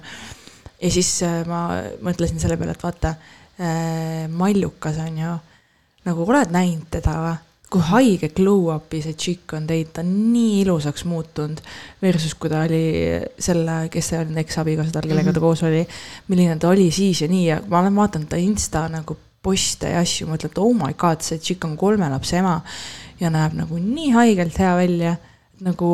[0.81, 1.65] ja siis äh, ma
[2.05, 3.15] mõtlesin selle peale, et vaata,
[3.57, 5.33] äh, Mallukas on ju,
[6.05, 7.35] nagu oled näinud teda või?
[7.75, 11.57] kui haige glow-up'i see tšikk on teinud, ta on nii ilusaks muutunud.
[11.99, 12.83] Versus kui ta oli
[13.41, 15.43] selle, kes see on, eksabikaasa tal, kellega ta mhm.
[15.43, 15.81] koos oli.
[16.29, 20.01] milline ta oli siis ja nii ja ma olen vaadanud ta insta nagu poste ja
[20.03, 22.57] asju, mõtlen, et oh my god, see tšikk on kolme lapse ema
[23.19, 25.15] ja näeb nagu nii haigelt hea välja,
[25.65, 25.91] nagu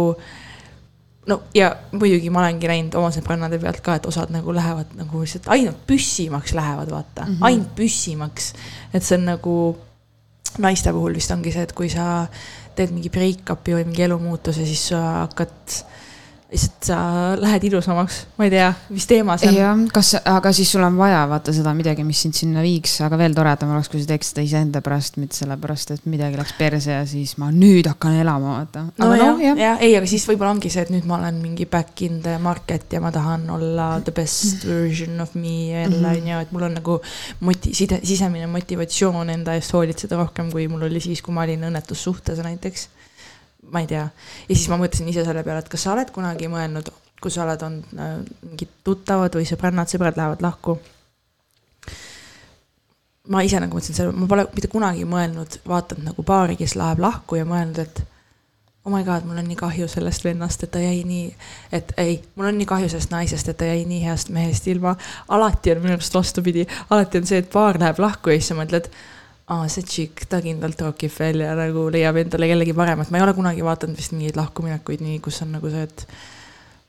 [1.29, 5.21] no ja muidugi ma olengi näinud oma sõbrannade pealt ka, et osad nagu lähevad nagu
[5.21, 7.45] lihtsalt ainult püssimaks lähevad, vaata mm, -hmm.
[7.49, 8.53] ainult püssimaks.
[8.93, 9.55] et see on nagu
[10.59, 12.27] naiste puhul vist ongi see, et kui sa
[12.75, 15.77] teed mingi break-up'i või mingi elumuutuse, siis sa hakkad
[16.51, 16.97] lihtsalt sa
[17.39, 19.55] lähed ilusamaks, ma ei tea, mis teema see on.
[19.55, 23.19] jah, kas, aga siis sul on vaja vaata seda midagi, mis sind sinna viiks, aga
[23.21, 26.91] veel toredam oleks, kui sa teeks seda iseenda pärast, mitte sellepärast, et midagi läks perse
[26.91, 28.83] ja siis ma nüüd hakkan elama, vaata.
[28.99, 31.39] no jah no,, jah ja,, ei, aga siis võib-olla ongi see, et nüüd ma olen
[31.39, 36.01] mingi back in the market ja ma tahan olla the best version of me jälle
[36.01, 36.09] mhm.
[36.11, 36.99] on ju, et mul on nagu
[37.47, 41.69] moti-, side, sisemine motivatsioon enda eest hoolitseda rohkem, kui mul oli siis, kui ma olin
[41.71, 42.89] õnnetus suhtes näiteks
[43.71, 44.07] ma ei tea.
[44.49, 47.45] ja siis ma mõtlesin ise selle peale, et kas sa oled kunagi mõelnud, kui sa
[47.45, 50.79] oled olnud äh, mingid tuttavad või sõbrannad, sõbrad lähevad lahku.
[53.31, 57.03] ma ise nagu mõtlesin selle, ma pole mitte kunagi mõelnud, vaadanud nagu paari, kes läheb
[57.03, 58.03] lahku ja mõelnud, et
[58.85, 61.27] oh my god, mul on nii kahju sellest vennast, et ta jäi nii,
[61.71, 64.95] et ei, mul on nii kahju sellest naisest, et ta jäi nii heast mehest ilma.
[65.29, 68.57] alati on minu arust vastupidi, alati on see, et paar läheb lahku ja siis sa
[68.57, 68.89] mõtled
[69.51, 73.25] aa, see tšikk, ta kindlalt rokib veel ja nagu leiab endale kellegi paremat, ma ei
[73.25, 76.05] ole kunagi vaadanud vist mingeid lahkuminekuid nii, kus on nagu see, et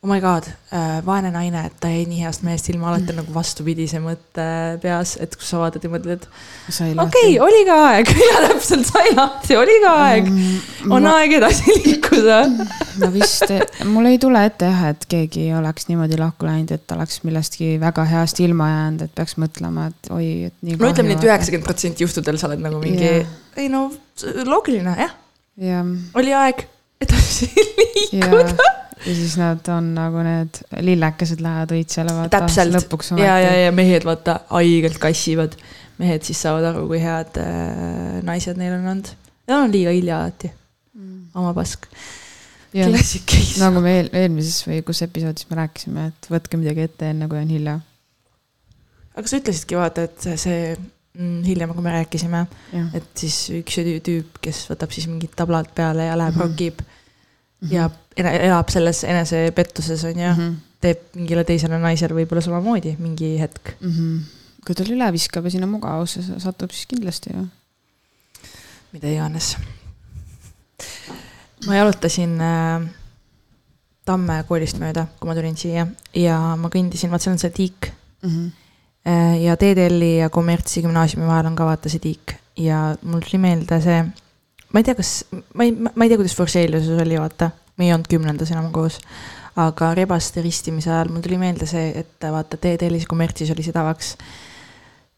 [0.02, 3.20] oh my god äh,, vaene naine, et ta jäi nii heast mehest ilma, alati on
[3.20, 4.44] nagu vastupidise mõtte
[4.82, 8.10] peas, et kus sa vaatad ja mõtled, et okei okay,, oli ka aeg.
[8.32, 10.26] Ja täpselt sai lahti, oli ka aeg.
[10.32, 10.90] Mm,.
[10.90, 11.14] on ma...
[11.20, 12.40] aeg edasi liikuda.
[12.98, 13.54] Ma vist,
[13.92, 18.08] mul ei tule ette jah, et keegi oleks niimoodi lahku läinud, et oleks millestki väga
[18.10, 20.80] heast ilma jäänud, et peaks mõtlema, et oi, et nii.
[20.82, 23.86] no ütleme nii, et üheksakümmend protsenti juhtudel sa oled nagu mingi yeah., ei no
[24.50, 25.18] loogiline jah.
[25.62, 25.96] Yeah..
[26.18, 26.66] oli aeg
[27.06, 28.46] edasi liikuda.
[28.50, 32.42] Yeah ja siis nad on nagu need lillekesed lähevad õitsele vaata.
[32.70, 33.26] lõpuks ometi.
[33.26, 35.56] ja, ja, ja mehed vaata haigelt kassivad.
[35.98, 39.12] mehed siis saavad aru, kui head äh, naised neil on olnud.
[39.48, 40.52] ja on liiga hilja alati
[40.94, 41.30] mm..
[41.34, 41.88] oma pask.
[42.72, 43.60] Classic case.
[43.60, 47.40] nagu me eel, eelmises või kus episoodis me rääkisime, et võtke midagi ette, enne kui
[47.42, 47.76] on hilja.
[49.12, 50.72] aga sa ütlesidki vaata, et see,
[51.18, 52.46] mm, hiljem, kui me rääkisime,
[52.96, 53.76] et siis üks
[54.08, 56.54] tüüp, kes võtab siis mingid tablad peale ja läheb mm -hmm.
[56.54, 56.80] rokib.
[57.70, 60.54] Ja elab selles enesepettuses on ju mm, -hmm.
[60.80, 63.90] teeb mingile teisele naisele võib-olla samamoodi mingi hetk mm.
[63.90, 64.20] -hmm.
[64.66, 67.46] kui ta üle viskab ja sinna mugavusse satub, siis kindlasti ju.
[68.92, 69.56] mida iganes.
[71.66, 72.90] ma jalutasin äh,
[74.02, 75.86] Tamme koolist mööda, kui ma tulin siia
[76.18, 78.30] ja ma kõndisin, vaat seal on see tiik mm.
[78.30, 78.50] -hmm.
[79.44, 83.80] ja TTL-i ja kommertsi gümnaasiumi vahel on ka vaata see tiik ja mul tuli meelde
[83.80, 84.04] see
[84.72, 85.12] ma ei tea, kas,
[85.54, 89.00] ma ei, ma ei tea, kuidas Forseliuses oli, vaata, me ei olnud kümnendas enam koos.
[89.52, 94.14] aga rebaste ristimise ajal mul tuli meelde see, et vaata, TTL-is kommertsis oli see tavaks.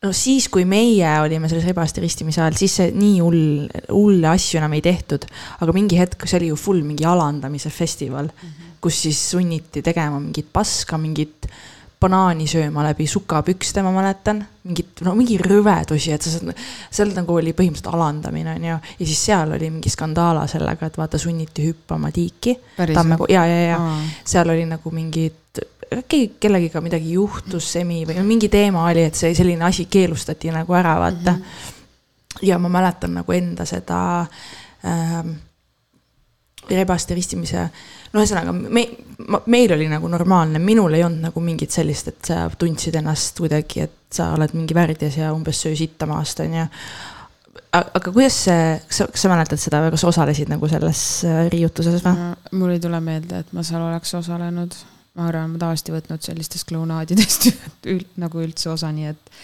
[0.03, 4.59] no siis, kui meie olime selles rebaste ristimise ajal, siis see nii hull, hulle asju
[4.59, 5.27] enam ei tehtud.
[5.61, 8.75] aga mingi hetk, see oli ju full mingi alandamise festival mm, -hmm.
[8.81, 11.47] kus siis sunniti tegema mingit paska, mingit
[12.05, 14.45] banaani sööma läbi sukapükste, ma mäletan.
[14.65, 16.55] mingit, no mingi rõvedusi, et sa saad,
[16.89, 18.77] seal nagu oli põhimõtteliselt alandamine, on ju.
[19.01, 22.57] ja siis seal oli mingi skandaala sellega, et vaata, sunniti hüppama tiiki.
[22.81, 23.99] Tammeko, ja, ja, ja Aa.
[24.25, 25.61] seal oli nagu mingid,
[26.09, 30.75] keegi, kellegiga midagi juhtus, semi või mingi teema oli, et see selline asi keelustati nagu
[30.81, 31.43] ära, vaata mm.
[31.43, 32.47] -hmm.
[32.49, 34.01] ja ma mäletan nagu enda seda
[34.85, 35.37] ähm,
[36.71, 37.69] rebaste ristimise
[38.15, 38.85] no ühesõnaga me,
[39.51, 43.89] meil oli nagu normaalne, minul ei olnud nagu mingit sellist, et sa tundsid ennast kuidagi,
[43.89, 46.65] et sa oled mingi värdjas ja umbes söö sitta maast, on ju.
[47.75, 51.45] aga kuidas see, kas sa, kas sa mäletad seda või kas osalesid nagu selles äh,
[51.53, 52.33] riiutuses või?
[52.55, 54.77] mul ei tule meelde, et ma seal oleks osalenud.
[55.19, 57.49] ma arvan, ma tavaliselt ei võtnud sellistest klounaadidest
[57.93, 59.41] üld, nagu üldse osa, nii et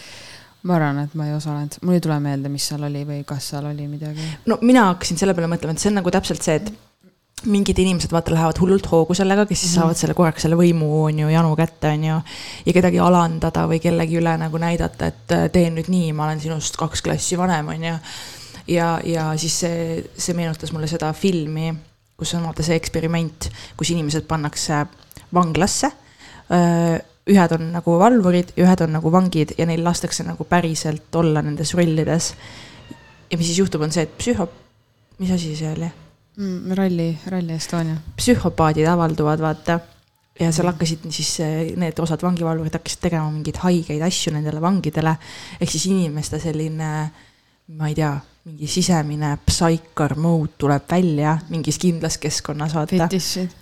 [0.67, 3.51] ma arvan, et ma ei osalenud, mul ei tule meelde, mis seal oli või kas
[3.51, 4.31] seal oli midagi.
[4.47, 6.71] no mina hakkasin selle peale mõtlema, et see on nagu täpselt see, et
[7.49, 9.81] mingid inimesed vaata lähevad hullult hoogu sellega, kes siis mm -hmm.
[9.81, 12.17] saavad selle korraks selle võimu on ju janu kätte on ju.
[12.65, 16.39] ja kedagi alandada või kellegi üle nagu näidata, et äh, teen nüüd nii, ma olen
[16.39, 17.95] sinust kaks klassi vanem on ju.
[18.67, 21.73] ja, ja siis see, see meenutas mulle seda filmi,
[22.17, 24.85] kus on vaata see eksperiment, kus inimesed pannakse
[25.33, 25.91] vanglasse.
[27.31, 31.41] ühed on nagu valvurid ja ühed on nagu vangid ja neil lastakse nagu päriselt olla
[31.41, 32.33] nendes rollides.
[33.31, 34.49] ja mis siis juhtub, on see, et psühho,
[35.19, 35.91] mis asi see oli?
[36.37, 36.75] Mm,.
[36.77, 37.97] ralli, Rally Estonia.
[38.17, 39.79] psühhopaadid avalduvad, vaata.
[40.39, 41.35] ja seal hakkasid siis
[41.77, 45.15] need osad vangivalvurid hakkasid tegema mingeid haigeid asju nendele vangidele.
[45.59, 46.91] ehk siis inimeste selline,
[47.77, 48.13] ma ei tea,
[48.45, 53.09] mingi sisemine psychar mode tuleb välja mingis kindlas keskkonnas, vaata.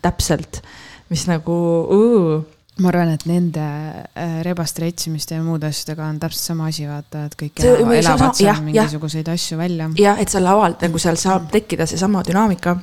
[0.01, 0.61] täpselt,
[1.09, 1.57] mis nagu
[1.89, 6.85] uh, ma arvan, et nende äh, rebaste retsimiste ja muude asjadega on täpselt sama asi,
[6.89, 9.39] vaata, et kõik see, elavad, elavad seal jah, mingisuguseid jah.
[9.39, 9.89] asju välja.
[9.99, 12.75] jah, et seal laval nagu seal saab tekkida seesama dünaamika,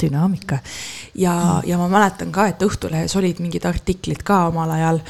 [0.00, 0.60] dünaamika.
[1.14, 5.00] ja mm., ja ma mäletan ka, et Õhtulehes olid mingid artiklid ka omal ajal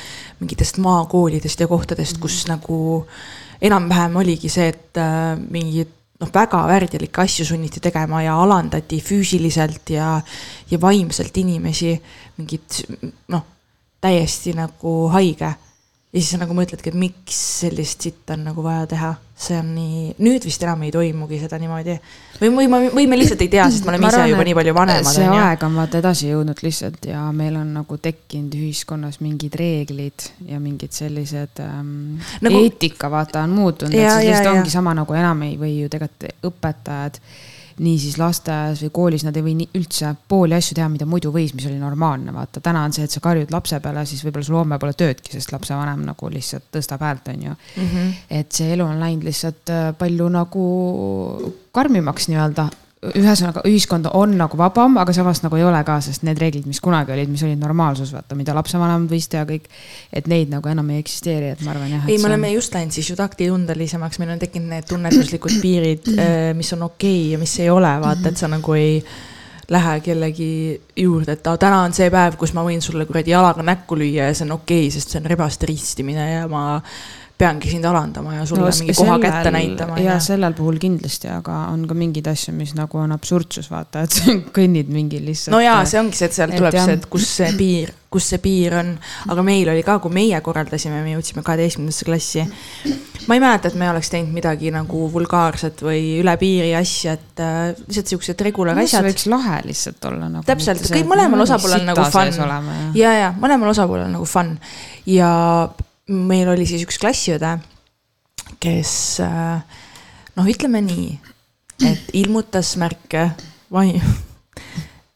[0.40, 2.54] mingitest maakoolidest ja kohtadest, kus mm.
[2.54, 2.78] nagu
[3.66, 9.92] enam-vähem oligi see, et äh, mingid noh, väga värdjalikke asju sunniti tegema ja alandati füüsiliselt
[9.92, 10.14] ja,
[10.70, 11.92] ja vaimselt inimesi.
[12.36, 12.80] mingid
[13.32, 13.44] noh
[14.06, 15.54] täiesti nagu haige.
[16.16, 19.72] ja siis sa nagu mõtledki, et miks sellist sitta on nagu vaja teha, see on
[19.76, 21.96] nii, nüüd vist enam ei toimugi seda niimoodi.
[22.38, 24.74] või, või ma, või me lihtsalt ei tea, sest me oleme ise juba nii palju
[24.78, 25.10] vanemad.
[25.12, 30.30] see aeg on vaata edasi jõudnud lihtsalt ja meil on nagu tekkinud ühiskonnas mingid reeglid
[30.46, 32.62] ja mingid sellised ähm, nagu...
[32.62, 36.48] eetika vaata on muutunud, et siis lihtsalt ongi sama nagu enam ei või ju tegelikult
[36.52, 37.20] õpetajad
[37.78, 41.66] niisiis lasteaias või koolis nad ei või üldse pooli asju teha, mida muidu võis, mis
[41.68, 42.62] oli normaalne, vaata.
[42.64, 45.52] täna on see, et sa karjud lapse peale, siis võib-olla sul homme pole töödki, sest
[45.52, 47.90] lapsevanem nagu lihtsalt tõstab häält, on ju mm.
[47.92, 48.14] -hmm.
[48.40, 50.66] et see elu on läinud lihtsalt äh, palju nagu
[51.72, 52.70] karmimaks nii-öelda
[53.14, 56.80] ühesõnaga ühiskond on nagu vabam, aga samas nagu ei ole ka, sest need reeglid, mis
[56.84, 59.70] kunagi olid, mis olid normaalsus, vaata, mida lapsevanemad võisid teha kõik.
[60.12, 62.08] et neid nagu enam ei eksisteeri, et ma arvan jah.
[62.08, 62.56] ei, me oleme on...
[62.58, 67.22] just läinud siis ju taktitundelisemaks, meil on tekkinud need tunnetuslikud piirid, äh, mis on okei
[67.22, 69.00] okay ja mis ei ole, vaata, et sa nagu ei
[69.68, 70.50] lähe kellegi
[70.96, 74.34] juurde, et täna on see päev, kus ma võin sulle kuradi jalaga näkku lüüa ja
[74.34, 76.82] see on okei okay,, sest see on rebaste ristimine ja ma
[77.38, 79.98] peangi sind alandama ja sulle no, mingi koha sellel, kätte näitama.
[80.00, 84.16] ja sellel puhul kindlasti, aga on ka mingeid asju, mis nagu on absurdsus, vaata, et
[84.16, 85.52] sa kõnnid mingi lihtsalt.
[85.52, 86.88] no jaa, see ongi see, et sealt tuleb jah.
[86.88, 88.94] see, et kus see piir, kus see piir on.
[89.34, 92.46] aga meil oli ka, kui meie korraldasime, me jõudsime kaheteistkümnendasse klassi.
[93.28, 97.42] ma ei mäleta, et me oleks teinud midagi nagu vulgaarset või üle piiri asja, et
[97.44, 99.02] äh, lihtsalt siuksed regular asjad.
[99.02, 100.48] see võiks lahe lihtsalt olla nagu.
[100.48, 102.96] täpselt, kõik mõlemal osapoolel on nagu fun.
[102.96, 104.56] ja, ja mõlemal osapoolel on nagu fun
[105.04, 105.34] ja
[106.12, 107.56] meil oli siis üks klassiõde,
[108.62, 108.92] kes
[110.36, 111.08] noh, ütleme nii,
[111.86, 113.28] et ilmutas märke
[113.74, 113.98] vai-,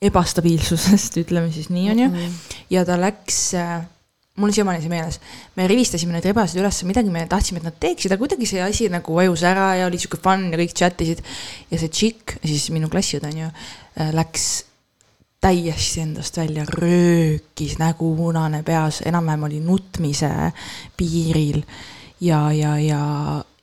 [0.02, 2.28] ebastabiilsusest, ütleme siis nii, onju.
[2.72, 3.38] ja ta läks,
[4.40, 5.20] mul on siiamaani see meeles,
[5.58, 8.88] me rivistasime need rebased üles, midagi me tahtsime, et nad teeksid, aga kuidagi see asi
[8.92, 11.22] nagu vajus ära ja oli sihuke fun ja kõik chat isid.
[11.70, 13.52] ja see tšikk, siis minu klassiõde onju,
[14.16, 14.48] läks
[15.40, 20.30] täiesti endast välja, röökis, nägu punane peas, enam-vähem oli nutmise
[20.96, 21.62] piiril.
[22.20, 23.00] ja, ja, ja,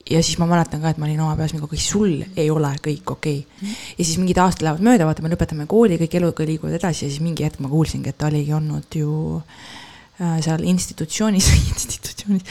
[0.10, 3.12] ja siis ma mäletan ka, et ma olin oma peas nagu, sul ei ole kõik
[3.14, 3.76] okei okay..
[3.98, 7.12] ja siis mingid aastad lähevad mööda, vaata, me lõpetame kooli, kõik eluga liiguvad edasi ja
[7.12, 9.87] siis mingi hetk ma kuulsingi, et ta oligi olnud ju Äh,
[10.18, 12.44] seal institutsioonis institutsioonis,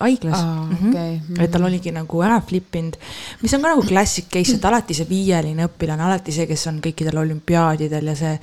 [0.00, 0.70] haiglas ah,.
[0.88, 1.16] Okay.
[1.16, 1.42] Mm -hmm.
[1.42, 2.96] et tal oligi nagu ära flip inud,
[3.42, 6.80] mis on ka nagu classic case, et alati see viieline õpilane, alati see, kes on
[6.80, 8.40] kõikidel olümpiaadidel ja see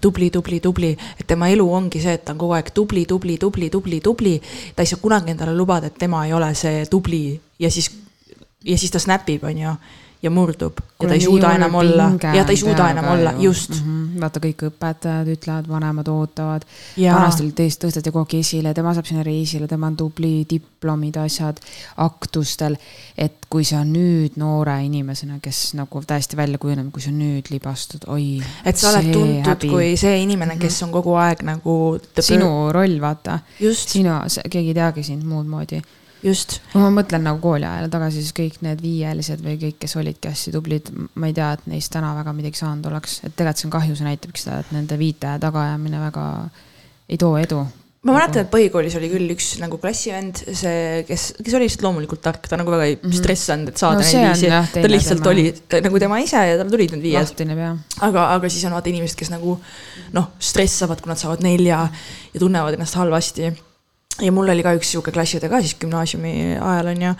[0.00, 3.38] tubli, tubli, tubli, et tema elu ongi see, et ta on kogu aeg tubli, tubli,
[3.38, 4.40] tubli, tubli, tubli.
[4.76, 7.90] ta ei saa kunagi endale lubada, et tema ei ole see tubli ja siis,
[8.64, 9.76] ja siis ta snap ib, on ju
[10.22, 13.70] ja murdub ja ta ei suuda enam olla ja ta ei suuda enam olla, just
[13.70, 13.76] mm.
[13.76, 14.20] -hmm.
[14.20, 16.62] vaata, kõik õpetajad ütlevad, vanemad ootavad.
[16.98, 21.16] vanasti oli tõesti, tõsteti kogu aeg esile, tema saab sinna reisile, tema on tubli, diplomid,
[21.20, 21.60] asjad,
[21.96, 22.76] aktustel.
[23.18, 28.08] et kui sa nüüd noore inimesena, kes nagu täiesti välja kujuneb, kui sa nüüd libastud,
[28.08, 28.42] oi.
[28.64, 29.68] et sa oled tuntud häbi.
[29.68, 30.88] kui see inimene, kes mhm.
[30.88, 31.76] on kogu aeg nagu.
[32.20, 33.38] sinu roll, vaata.
[33.84, 34.16] sinu,
[34.50, 35.82] keegi ei teagi sind muud moodi
[36.26, 36.58] just.
[36.74, 40.54] ma mõtlen nagu kooli ajale tagasi, siis kõik need viielised või kõik, kes olidki hästi
[40.54, 43.74] tublid, ma ei tea, et neist täna väga midagi saanud oleks, et tegelikult see on
[43.78, 46.28] kahju, see näitabki seda, et nende viite tagaajamine väga
[47.06, 47.64] ei too edu
[48.06, 52.22] ma mäletan, et põhikoolis oli küll üks nagu klassivend, see, kes, kes oli lihtsalt loomulikult
[52.22, 53.18] tark, ta nagu väga ei mm -hmm.
[53.18, 54.50] stressanud, et saada no, neid viisi.
[54.82, 55.32] ta lihtsalt tema...
[55.32, 57.78] oli ta, nagu tema ise ja tal tulid need viied.
[58.00, 59.58] aga, aga siis on vaata inimesed, kes nagu
[60.12, 61.88] noh, stressavad, kui nad saavad nelja
[62.34, 63.50] ja tunnevad ennast halvasti
[64.22, 67.12] ja mul oli ka üks sihuke klassiõde ka siis gümnaasiumi ajal on ju.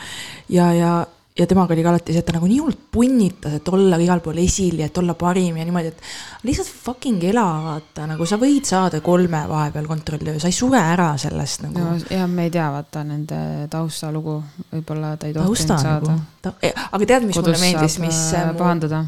[0.55, 0.93] ja, ja,
[1.37, 4.23] ja temaga oli ka alati see, et ta nagu nii hullult punnitas, et olla igal
[4.25, 8.39] pool esil ja et olla parim ja niimoodi, et lihtsalt fucking ela, vaata nagu sa
[8.41, 11.83] võid saada kolme vahepeal kontrolltöö, sa ei sure ära sellest nagu.
[11.83, 14.39] no ja me ei tea, vaata nende taustalugu,
[14.73, 16.57] võib-olla ta ei tohtinud saada ta,.
[16.63, 19.05] aga tead, mis Kodus mulle meeldis, mis äh, pahandada?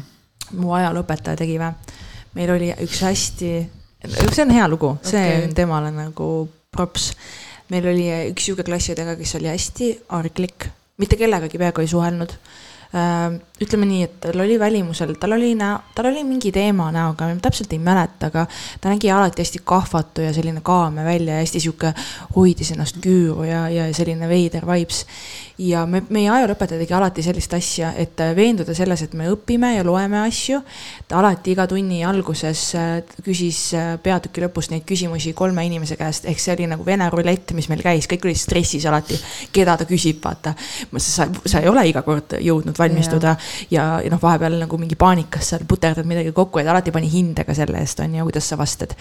[0.59, 1.73] mu ajalooõpetaja tegi või?
[2.37, 3.53] meil oli üks hästi,
[4.05, 5.45] see on hea lugu, see okay.
[5.47, 6.29] on temale nagu
[6.69, 7.09] props
[7.69, 10.69] meil oli üks sihuke klassiõde ka, kes oli hästi arglik,
[11.01, 12.33] mitte kellegagi peaaegu ei suhelnud.
[12.89, 17.27] Äh, ütleme nii, et tal oli välimusel, tal oli näo, tal oli mingi teema näoga,
[17.29, 18.47] ma täpselt ei mäleta, aga
[18.81, 21.93] ta nägi alati hästi kahvatu ja selline kaame välja ja hästi sihuke
[22.35, 25.03] hoidis ennast küüru ja, ja selline veider vibes
[25.59, 29.83] ja me, meie ajalooõpetaja tegi alati sellist asja, et veenduda selles, et me õpime ja
[29.85, 30.61] loeme asju.
[31.07, 36.25] ta alati iga tunni alguses äh, küsis äh, peatüki lõpus neid küsimusi kolme inimese käest,
[36.31, 39.19] ehk see oli nagu vene rulett, mis meil käis, kõik olid stressis alati,
[39.53, 40.55] keda ta küsib, vaata.
[40.97, 43.35] sa, sa ei ole iga kord jõudnud valmistuda
[43.71, 47.45] ja, ja noh, vahepeal nagu mingi paanikas seal puterdad midagi kokku, et alati pani hinde
[47.47, 48.95] ka selle eest, on ju, kuidas sa vastad.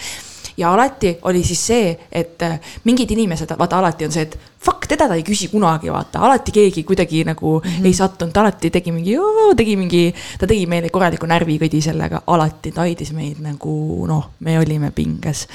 [0.58, 4.88] Ja alati oli siis see, et äh, mingid inimesed, vaata alati on see, et fuck,
[4.90, 7.86] teda ta ei küsi kunagi, vaata, alati keegi kuidagi nagu mm -hmm.
[7.86, 9.14] ei sattunud, alati tegi mingi,
[9.56, 14.58] tegi mingi, ta tegi meile korraliku närvikõdi sellega, alati ta hoidis meid nagu noh, me
[14.58, 15.46] olime pinges.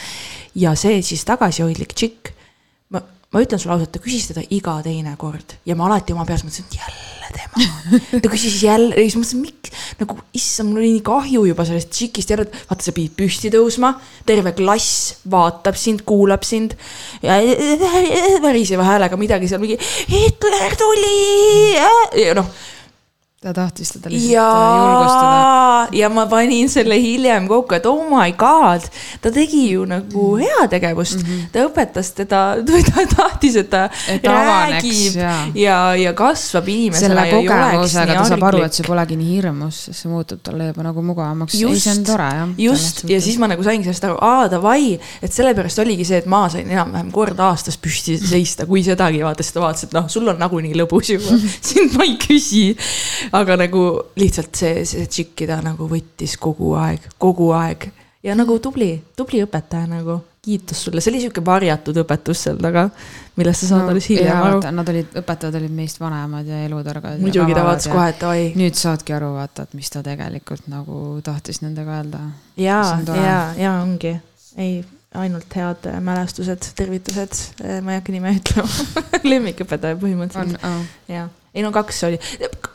[0.55, 2.29] ja see siis tagasihoidlik tšikk,
[3.33, 6.45] ma, ütlen sulle ausalt, ta küsis teda iga teine kord ja ma alati oma peas
[6.45, 8.19] mõtlesin, et jälle tema.
[8.23, 9.63] ta küsis jälle ja siis mõtlesin, miks
[9.99, 13.95] nagu issand, mul oli nii kahju juba sellest tšikist jälle, vaata, sa pidid püsti tõusma,
[14.29, 16.77] terve klass vaatab sind, kuulab sind.
[17.23, 17.39] Ja
[18.45, 19.79] väriseva häälega midagi seal mingi
[20.11, 21.17] Hitler tuli!
[22.21, 22.53] Ja noh
[23.43, 25.87] ta tahtis teda lihtsalt äh, julgustada.
[25.91, 28.85] ja ma panin selle hiljem kokku, et oh my god,
[29.21, 30.43] ta tegi ju nagu mm.
[30.47, 31.49] heategevust mm, -hmm.
[31.51, 32.41] ta õpetas teda,
[32.89, 37.07] ta tahtis, et ta et räägib ja, ja, ja kasvab inimesena.
[37.07, 40.87] selle kogemusega ta saab aru, et see polegi nii hirmus, sest see muutub talle juba
[40.87, 41.59] nagu mugavamaks.
[41.59, 42.55] ei, see on tore jah.
[42.57, 46.31] just, ja siis ma nagu saingi sellest aru, aa davai, et sellepärast oligi see, et
[46.31, 50.07] ma sain enam-vähem kord aastas püsti seista, kui sedagi vaata, sest ta vaatas, et noh,
[50.07, 51.35] sul on nagunii lõbus juba
[51.73, 52.69] sind ma ei küsi
[53.33, 53.83] aga nagu
[54.19, 57.89] lihtsalt see, see tšikki ta nagu võttis kogu aeg, kogu aeg
[58.23, 62.85] ja nagu tubli, tubli õpetaja nagu, kiitus sulle, see oli sihuke varjatud õpetus seal taga,
[63.39, 64.61] millest sa saad no, alles hiljem aru.
[64.75, 67.21] Nad olid, õpetajad olid meist vanemad ja elutargad.
[67.23, 68.49] muidugi ta vaatas kohe, et oi.
[68.59, 72.25] nüüd saadki aru, vaata, et mis ta tegelikult nagu tahtis nendega öelda.
[72.59, 74.17] ja, ja, ja ongi,
[74.59, 77.39] ei ainult head mälestused, tervitused,
[77.85, 78.99] ma ei hakka nime ütlema
[79.31, 80.63] lemmikõpetaja põhimõtteliselt.
[80.67, 80.83] Oh.
[81.11, 82.17] jaa ei no kaks oli,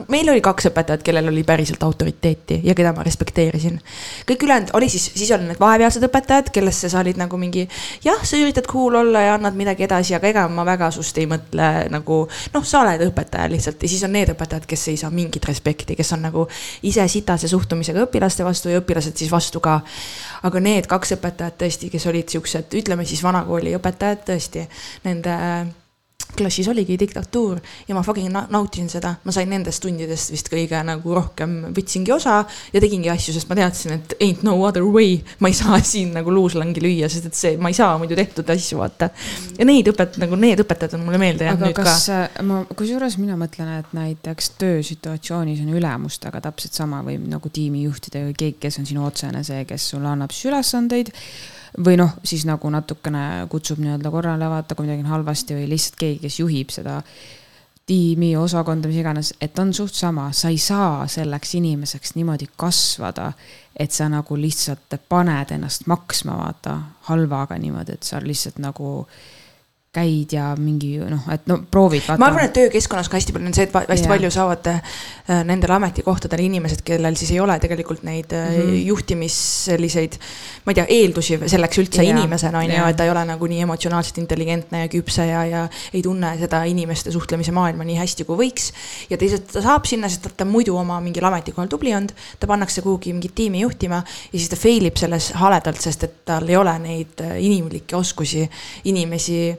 [0.09, 3.79] meil oli kaks õpetajat, kellel oli päriselt autoriteeti ja keda ma respekteerisin.
[4.29, 7.67] kõik ülejäänud oli siis, siis olid need vahepealsed õpetajad, kellesse sa olid nagu mingi
[8.05, 11.27] jah, sa üritad cool olla ja annad midagi edasi, aga ega ma väga sust ei
[11.29, 12.21] mõtle nagu
[12.53, 15.97] noh, sa oled õpetaja lihtsalt ja siis on need õpetajad, kes ei saa mingit respekti,
[15.99, 16.47] kes on nagu
[16.89, 19.79] ise sitase suhtumisega õpilaste vastu ja õpilased siis vastu ka.
[20.43, 24.65] aga need kaks õpetajat tõesti, kes olid siuksed, ütleme siis vanakooli õpetajad tõesti,
[25.03, 25.37] nende
[26.37, 31.15] klassis oligi diktatuur ja ma fucking nautisin seda, ma sain nendest tundidest vist kõige nagu
[31.15, 32.39] rohkem, võtsingi osa
[32.73, 35.19] ja tegingi asju, sest ma teadsin, et ain't no other way.
[35.39, 38.49] ma ei saa siin nagu luuslangi lüüa, sest et see, ma ei saa muidu tehtud
[38.53, 39.09] asju, vaata.
[39.57, 42.21] ja neid õpet-, nagu need õpetajad on mulle meelde jäänud nüüd kas, ka.
[42.29, 48.27] Äh, ma, kusjuures mina mõtlen, et näiteks töösituatsioonis on ülemustega täpselt sama või nagu tiimijuhtide
[48.29, 51.13] või keegi, kes on sinu otsene see, kes sulle annab siis ülesandeid
[51.77, 55.99] või noh, siis nagu natukene kutsub nii-öelda korrale, vaata, kui midagi on halvasti või lihtsalt
[55.99, 57.01] keegi, kes juhib seda
[57.89, 63.31] tiimi, osakonda, mis iganes, et on suht sama, sa ei saa selleks inimeseks niimoodi kasvada,
[63.73, 66.77] et sa nagu lihtsalt paned ennast maksma, vaata,
[67.09, 69.38] halvaga niimoodi, et sa lihtsalt nagu äh,
[69.89, 72.05] käid ja mingi noh, et no proovid.
[72.21, 74.11] ma arvan, et töökeskkonnas ka hästi palju on see, et hästi ja.
[74.11, 74.81] palju saavad äh,
[75.49, 78.75] nendel ametikohtadel inimesed, kellel siis ei ole tegelikult neid mm -hmm.
[78.85, 80.19] juhtimis selliseid.
[80.65, 82.11] ma ei tea, eeldusi selleks üldse ja.
[82.13, 85.63] inimesena on ju, et ta ei ole nagu nii emotsionaalselt intelligentne ja küpse ja, ja
[85.93, 88.69] ei tunne seda inimeste suhtlemise maailma nii hästi, kui võiks.
[89.09, 92.81] ja teisalt ta saab sinna, sest ta muidu oma mingil ametikohal tubli olnud, ta pannakse
[92.85, 96.61] kuhugi mingit tiimi juhtima ja siis ta fail ib selles haledalt, sest et tal ei
[96.61, 98.45] ole neid äh, inimlikke oskusi,
[98.85, 99.57] inimesi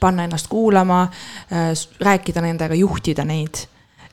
[0.00, 1.06] panna ennast kuulama,
[1.52, 3.66] äh, rääkida nendega, juhtida neid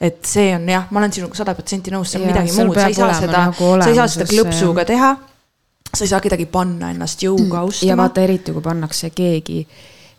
[0.04, 2.76] et see on jah, ma olen sinuga sada protsenti nõus, see on ja, midagi muud,
[2.76, 5.16] sa ei saa seda nagu, sa ei saa seda klõpsuga teha.
[5.94, 7.90] sa ei saa kedagi panna ennast jõuga austama.
[7.92, 9.62] ja vaata eriti, kui pannakse keegi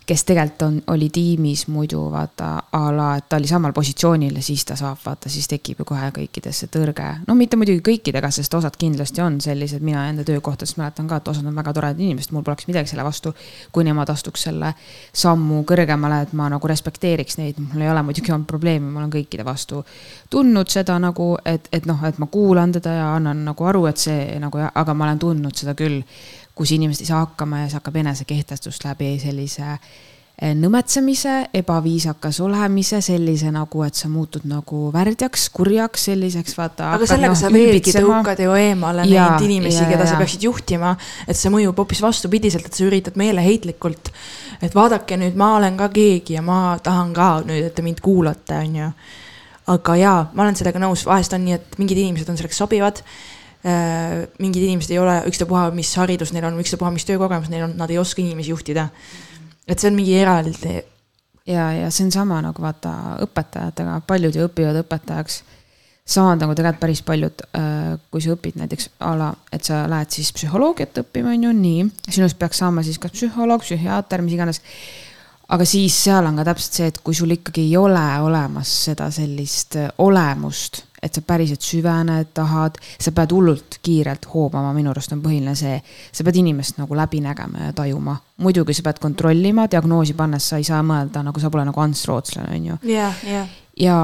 [0.07, 4.43] kes tegelikult on, oli tiimis muidu vaata a la, et ta oli samal positsioonil ja
[4.43, 7.07] siis ta saab vaata, siis tekib ju kohe kõikidesse tõrge.
[7.27, 11.29] no mitte muidugi kõikidega, sest osad kindlasti on sellised, mina enda töökohtadest mäletan ka, et
[11.29, 13.35] osad on väga toredad inimesed, mul poleks midagi selle vastu.
[13.73, 14.75] kui nemad astuks selle
[15.13, 19.13] sammu kõrgemale, et ma nagu respekteeriks neid, mul ei ole muidugi olnud probleemi, ma olen
[19.17, 19.85] kõikide vastu
[20.31, 24.01] tundnud seda nagu, et, et noh, et ma kuulan teda ja annan nagu aru, et
[24.01, 26.03] see nagu, aga ma olen tundnud seda küll
[26.55, 33.01] kus inimesed ei saa hakkama ja siis hakkab enesekehtestust läbi sellise eh, nõmetsemise, ebaviisakas olemise,
[33.05, 36.93] sellise nagu, et sa muutud nagu värdjaks, kurjaks, selliseks vaata.
[36.95, 40.95] aga sellega no, sa veelgi tõukad ju eemale ja, neid inimesi, keda sa peaksid juhtima.
[41.27, 44.15] et see mõjub hoopis vastupidiselt, et sa üritad meeleheitlikult,
[44.63, 48.03] et vaadake nüüd, ma olen ka keegi ja ma tahan ka nüüd, et te mind
[48.05, 48.91] kuulate, on ju.
[49.75, 53.03] aga jaa, ma olen sellega nõus, vahest on nii, et mingid inimesed on selleks sobivad
[53.65, 57.93] mingid inimesed ei ole, ükstapuha, mis haridus neil on, ükstapuha, mis töökogemus neil on, nad
[57.93, 58.89] ei oska inimesi juhtida.
[59.69, 60.83] et see on mingi eraldi.
[61.49, 62.93] ja, ja see on sama nagu vaata
[63.25, 65.43] õpetajatega, paljud ju õpivad õpetajaks.
[66.05, 70.13] saavad nagu tegelikult päris paljud, äh, kui sa õpid näiteks a la, et sa lähed
[70.13, 71.89] siis psühholoogiat õppima, on ju, nii.
[72.11, 74.61] sinust peaks saama siis kas psühholoog, psühhiaater, mis iganes
[75.55, 79.11] aga siis seal on ka täpselt see, et kui sul ikkagi ei ole olemas seda
[79.15, 85.21] sellist olemust et sa päriselt süvened, tahad, sa pead hullult kiirelt hoomama, minu arust on
[85.25, 85.77] põhiline see.
[86.13, 88.17] sa pead inimest nagu läbi nägema ja tajuma.
[88.37, 92.07] muidugi sa pead kontrollima, diagnoosi pannes sa ei saa mõelda nagu sa pole nagu Ants
[92.09, 92.79] Rootslane, on ju.
[92.95, 93.99] jah, jah ja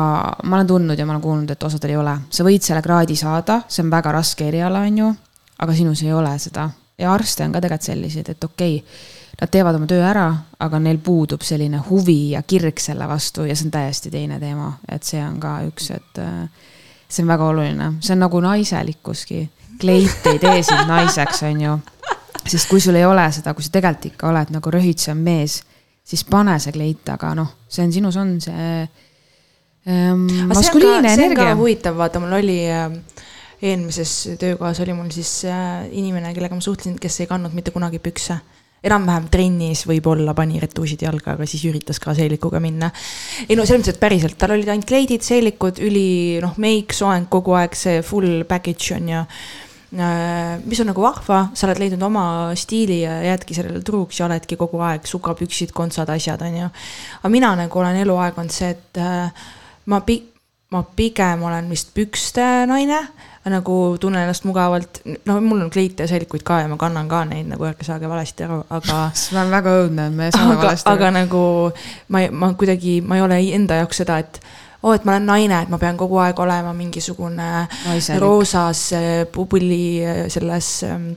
[0.44, 3.16] ma olen tundnud ja ma olen kuulnud, et osadel ei ole, sa võid selle kraadi
[3.16, 5.14] saada, see on väga raske eriala, on ju.
[5.58, 9.48] aga sinus ei ole seda ja arste on ka tegelikult selliseid, et okei okay, nad
[9.48, 10.26] teevad oma töö ära,
[10.60, 14.74] aga neil puudub selline huvi ja kirg selle vastu ja see on täiesti teine teema,
[14.88, 16.68] et see on ka üks, et äh,
[17.08, 19.40] see on väga oluline, see on nagu naiselikkuski.
[19.80, 21.78] kleit ei tee sind naiseks, on ju.
[22.44, 25.62] sest kui sul ei ole seda, kui sa tegelikult ikka oled nagu röhitsev mees,
[26.04, 28.68] siis pane see kleit, aga noh, see on sinus on see
[29.88, 30.28] ähm,.
[30.52, 31.56] maskuliinne energia.
[31.56, 32.92] huvitav, vaata, mul oli äh,
[33.62, 37.98] eelmises töökohas oli mul siis äh, inimene, kellega ma suhtlesin, kes ei kandnud mitte kunagi
[38.04, 38.36] pükse
[38.86, 42.90] enam-vähem trennis võib-olla pani retuusid jalga, aga siis üritas ka seelikuga minna.
[43.48, 47.28] ei no selles mõttes, et päriselt, tal olid ainult kleidid, seelikud, üli noh, meik, soeng
[47.32, 52.08] kogu aeg, see full package on ju äh, mis on nagu vahva, sa oled leidnud
[52.08, 52.24] oma
[52.58, 56.70] stiili ja jäädki sellele truuks ja oledki kogu aeg sukapüksid, kontsad, asjad, on ju.
[57.20, 59.48] aga mina nagu olen eluaeg olnud see, et äh,
[59.92, 60.22] ma pi-,
[60.72, 63.04] ma pigem olen vist pükste naine
[63.48, 67.22] nagu tunnen ennast mugavalt, no mul on kleite ja selikuid ka ja ma kannan ka
[67.24, 68.98] neid nagu ärge saage valesti aru, aga.
[69.16, 70.98] see on väga õudne, et me saame aga, valesti aru.
[70.98, 71.44] aga nagu
[72.08, 74.42] ma, ma kuidagi, ma ei ole enda jaoks seda, et
[74.82, 77.48] oo oh,, et ma olen naine, et ma pean kogu aeg olema mingisugune
[77.86, 78.20] Naiselik.
[78.20, 78.86] roosas
[79.32, 81.12] publi selles ähm,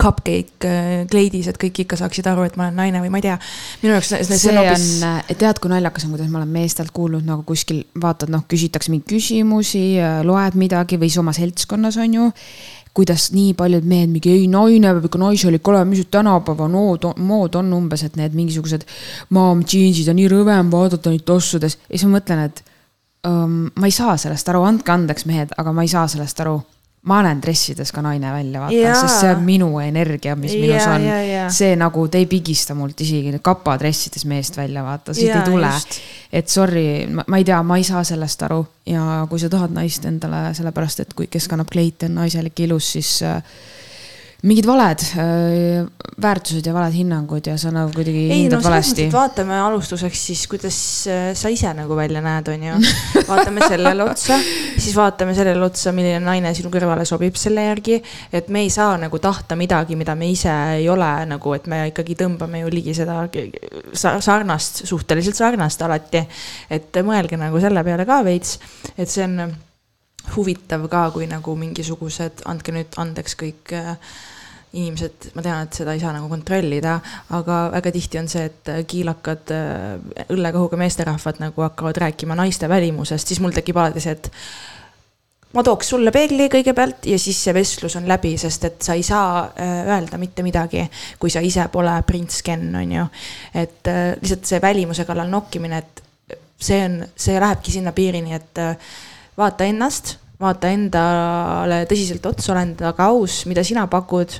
[0.00, 3.26] cupcake äh, kleidis, et kõik ikka saaksid aru, et ma olen naine või ma ei
[3.28, 3.36] tea.
[3.82, 4.88] minu jaoks see, see on hoopis.
[5.06, 8.92] Äh, tead, kui naljakas on, kuidas ma olen meestelt kuulnud nagu kuskil vaatad, noh, küsitakse
[8.92, 12.28] mingeid küsimusi, äh, loed midagi või siis oma seltskonnas on ju
[12.96, 17.06] kuidas nii paljud mehed mingi ei, naine peab ikka naiselik olema, mis nüüd tänapäeva mood
[17.06, 18.82] on, mood on umbes, et need mingisugused
[19.36, 21.78] maam džiinsid on nii rõvem vaadata neid tossudes.
[21.86, 22.64] ja siis ma mõtlen, et
[23.30, 26.58] um, ma ei saa sellest aru, andke andeks, mehed, aga ma ei saa sellest aru
[27.02, 30.88] ma olen dressides ka naine välja, vaata, sest see on minu energia, mis ja, minus
[30.90, 31.06] on.
[31.56, 35.70] see nagu, te ei pigista mult isegi kapadressides meest välja, vaata, siit ja, ei tule.
[36.32, 40.04] et sorry, ma ei tea, ma ei saa sellest aru ja kui sa tahad naist
[40.10, 43.40] endale, sellepärast et kui, kes kannab kleiti, on naiselik, ilus, siis äh,
[44.42, 45.84] mingid valed äh,
[46.20, 49.06] väärtused ja valed hinnangud ja sa nagu kuidagi hindad no, valesti.
[49.12, 50.78] vaatame alustuseks siis, kuidas
[51.10, 52.78] äh, sa ise nagu välja näed, on ju.
[53.28, 54.38] vaatame sellele otsa,
[54.78, 58.00] siis vaatame sellele otsa, milline naine sinu kõrvale sobib selle järgi.
[58.32, 61.84] et me ei saa nagu tahta midagi, mida me ise ei ole nagu, et me
[61.92, 63.22] ikkagi tõmbame ju ligi seda
[63.92, 66.24] sarnast, suhteliselt sarnast alati.
[66.70, 68.56] et mõelge nagu selle peale ka veits,
[68.96, 69.52] et see on
[70.34, 73.96] huvitav ka, kui nagu mingisugused, andke nüüd andeks kõik äh,
[74.72, 76.98] inimesed, ma tean, et seda ei saa nagu kontrollida,
[77.34, 83.32] aga väga tihti on see, et kiilakad äh, õllekõhuga meesterahvad nagu hakkavad rääkima naiste välimusest,
[83.32, 84.30] siis mul tekib alati see, et
[85.56, 89.02] ma tooks sulle peegli kõigepealt ja siis see vestlus on läbi, sest et sa ei
[89.06, 90.86] saa äh, öelda mitte midagi,
[91.18, 93.10] kui sa ise pole prints Ken, on ju.
[93.54, 98.58] et äh, lihtsalt see välimuse kallal nokkimine, et see on, see lähebki sinna piirini, et
[99.40, 104.38] vaata ennast vaata endale tõsiselt otsa, ole endaga aus, mida sina pakud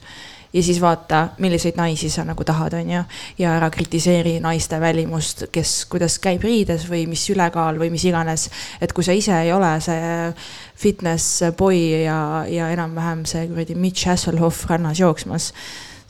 [0.52, 3.02] ja siis vaata, milliseid naisi sa nagu tahad, on ju.
[3.38, 8.48] ja ära kritiseeri naiste välimust, kes, kuidas käib riides või mis ülekaal või mis iganes.
[8.80, 10.32] et kui sa ise ei ole see
[10.74, 15.52] fitness boy ja, ja enam-vähem see kuradi Mitch Hasselhoff rannas jooksmas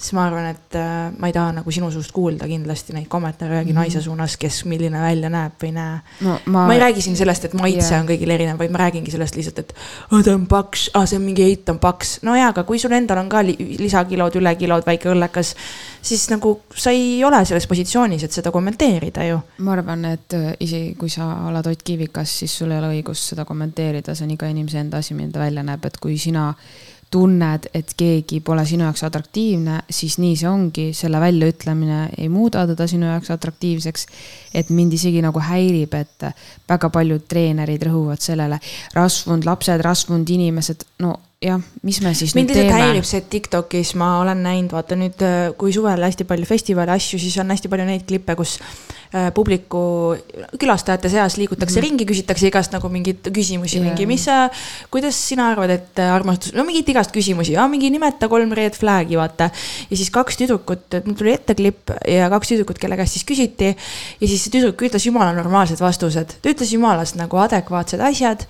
[0.00, 3.58] siis ma arvan, et äh, ma ei taha nagu sinu suust kuulda kindlasti neid kommentaare
[3.58, 3.80] ühegi mm -hmm.
[3.82, 6.38] naise suunas, kes milline välja näeb või ei näe no,.
[6.46, 6.66] Ma...
[6.66, 8.00] ma ei räägi siin sellest, et maitse yeah.
[8.00, 9.74] on kõigil erinev, vaid ma räägingi sellest lihtsalt, et
[10.10, 12.18] oh, ta on paks, aa, see on mingi heit on paks.
[12.22, 15.54] no jaa, aga kui sul endal on ka li lisakilod, ülekilod, väike õllekas,
[16.02, 19.40] siis nagu sa ei ole selles positsioonis, et seda kommenteerida ju.
[19.58, 23.34] ma arvan, et äh, isegi kui sa oled Ott Kiivikas, siis sul ei ole õigust
[23.34, 26.54] seda kommenteerida, see on iga inimese enda asi, milline ta välja näeb, et kui sina
[27.10, 32.62] tunned, et keegi pole sinu jaoks atraktiivne, siis nii see ongi, selle väljaütlemine ei muuda
[32.70, 34.06] teda sinu jaoks atraktiivseks.
[34.54, 36.28] et mind isegi nagu häirib, et
[36.68, 38.60] väga paljud treenerid rõhuvad sellele,
[38.94, 43.94] rasvunud lapsed, rasvunud inimesed, no jah, mis me siis mind lihtsalt häirib see, et Tiktokis
[43.96, 45.22] ma olen näinud, vaata nüüd,
[45.60, 48.58] kui suvel hästi palju festivali asju, siis on hästi palju neid klippe, kus
[49.10, 50.14] Äh, publiku
[50.54, 51.98] külastajate seas liigutakse mm -hmm.
[51.98, 54.48] ringi, küsitakse igast nagu mingeid küsimusi yeah., mingi, mis sa,
[54.90, 59.16] kuidas sina arvad, et äh, armastus, no mingit igast küsimusi, mingi nimeta kolm red flag'i,
[59.18, 59.50] vaata.
[59.90, 63.74] ja siis kaks tüdrukut, mul tuli ette klipp ja kaks tüdrukut, kelle käest siis küsiti.
[64.20, 68.46] ja siis see tüdruk ütles jumala normaalsed vastused, ta ütles jumalast nagu adekvaatsed asjad.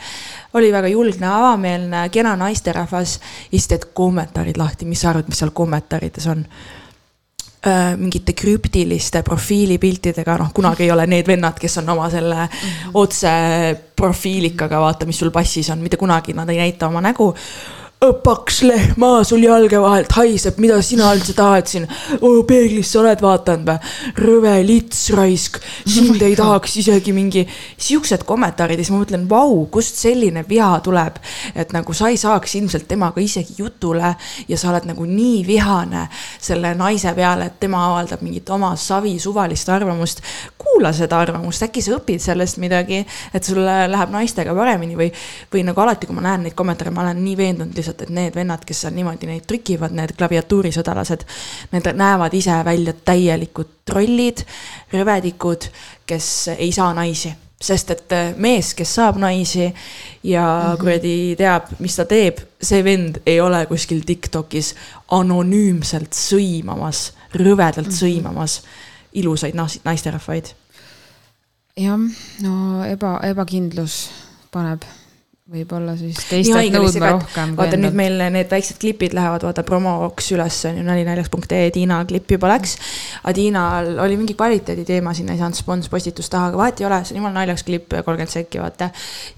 [0.52, 5.40] oli väga julgne, avameelne, kena naisterahvas ja siis teed kommentaarid lahti, mis sa arvad, mis
[5.42, 6.44] seal kommentaarides on?
[7.60, 12.46] Äh, mingite krüptiliste profiilipiltidega, noh, kunagi ei ole need vennad, kes on oma selle
[12.96, 13.32] otse
[13.96, 17.34] profiilikaga, vaata, mis sul passis on, mitte kunagi nad ei näita oma nägu
[18.00, 21.84] paks lehm maa sul jalge vahelt haiseb, mida sina üldse tahad siin
[22.24, 22.38] oh,?
[22.48, 23.90] peeglisse oled vaadanud või?
[24.24, 27.42] rõve lits raisk, sind ei tahaks isegi mingi
[27.76, 31.18] siuksed kommentaarid ja siis ma mõtlen, vau, kust selline viha tuleb.
[31.52, 34.14] et nagu sa ei saaks ilmselt temaga isegi jutule
[34.48, 36.06] ja sa oled nagu nii vihane
[36.40, 40.24] selle naise peale, et tema avaldab mingit oma savi suvalist arvamust.
[40.56, 45.12] kuula seda arvamust, äkki sa õpid sellest midagi, et sul läheb naistega paremini või,
[45.52, 48.14] või nagu alati, kui ma näen neid kommentaare, ma olen nii veendunud lihtsalt lihtsalt, et
[48.14, 51.26] need vennad, kes seal niimoodi neid trükivad, need klaviatuurisõdalased,
[51.72, 54.44] need näevad ise välja täielikud trollid,
[54.92, 55.70] rõvedikud,
[56.06, 59.66] kes ei saa naisi sest et äh, mees, kes saab naisi
[60.22, 60.78] ja mm -hmm.
[60.80, 64.74] kuradi teab, mis ta teeb, see vend ei ole kuskil Tiktokis
[65.10, 68.00] anonüümselt sõimamas, rõvedalt mm -hmm.
[68.00, 68.62] sõimamas
[69.12, 70.46] ilusaid naisterahvaid.
[71.76, 72.00] jah,
[72.40, 74.10] no eba, ebakindlus
[74.50, 74.82] paneb
[75.50, 77.54] võib-olla siis teistelt nõudma rohkem.
[77.58, 82.30] vaata nüüd meil need väiksed klipid lähevad vaata promoks üles on ju nalinaljakas.ee, Tiina klipp
[82.36, 82.76] juba läks.
[83.22, 86.86] aga Tiinal oli mingi kvaliteedi teema, sinna ei saanud spons postitust taha, aga vahet ei
[86.86, 88.92] ole, see on jumala naljakas klipp, kolmkümmend sekki vaata.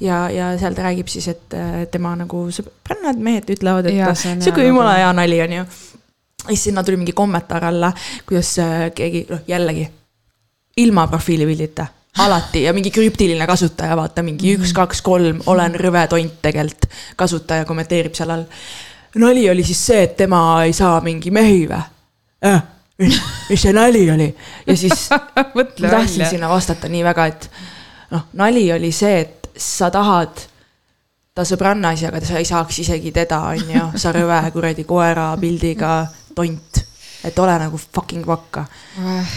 [0.05, 1.57] ja, ja seal ta räägib siis, et
[1.95, 5.65] tema nagu sõbrannad mehed ütlevad, et sihuke jumala hea nali on ju.
[5.65, 7.93] ja siis sinna tuli mingi kommentaar alla,
[8.29, 9.89] kuidas äh, keegi, noh jällegi
[10.83, 11.87] ilma profiilipildita
[12.19, 14.61] alati ja mingi krüptiline kasutaja, vaata mingi -hmm.
[14.61, 18.45] üks, kaks, kolm, olen rõve tont tegelikult, kasutaja kommenteerib seal all.
[19.15, 21.83] nali oli siis see, et tema ei saa mingi mehi või
[22.45, 22.63] äh,?
[23.49, 24.37] mis see nali oli?
[24.67, 25.09] ja siis
[25.55, 27.51] ma tahtsin sinna vastata nii väga, et
[28.11, 30.49] noh, nali oli see, et sa tahad
[31.35, 35.37] ta sõbrannas ja aga sa ei saaks isegi teda, on ju, sa rõve kuradi koera
[35.41, 36.85] pildiga tont
[37.25, 38.67] et ole nagu fucking vakka.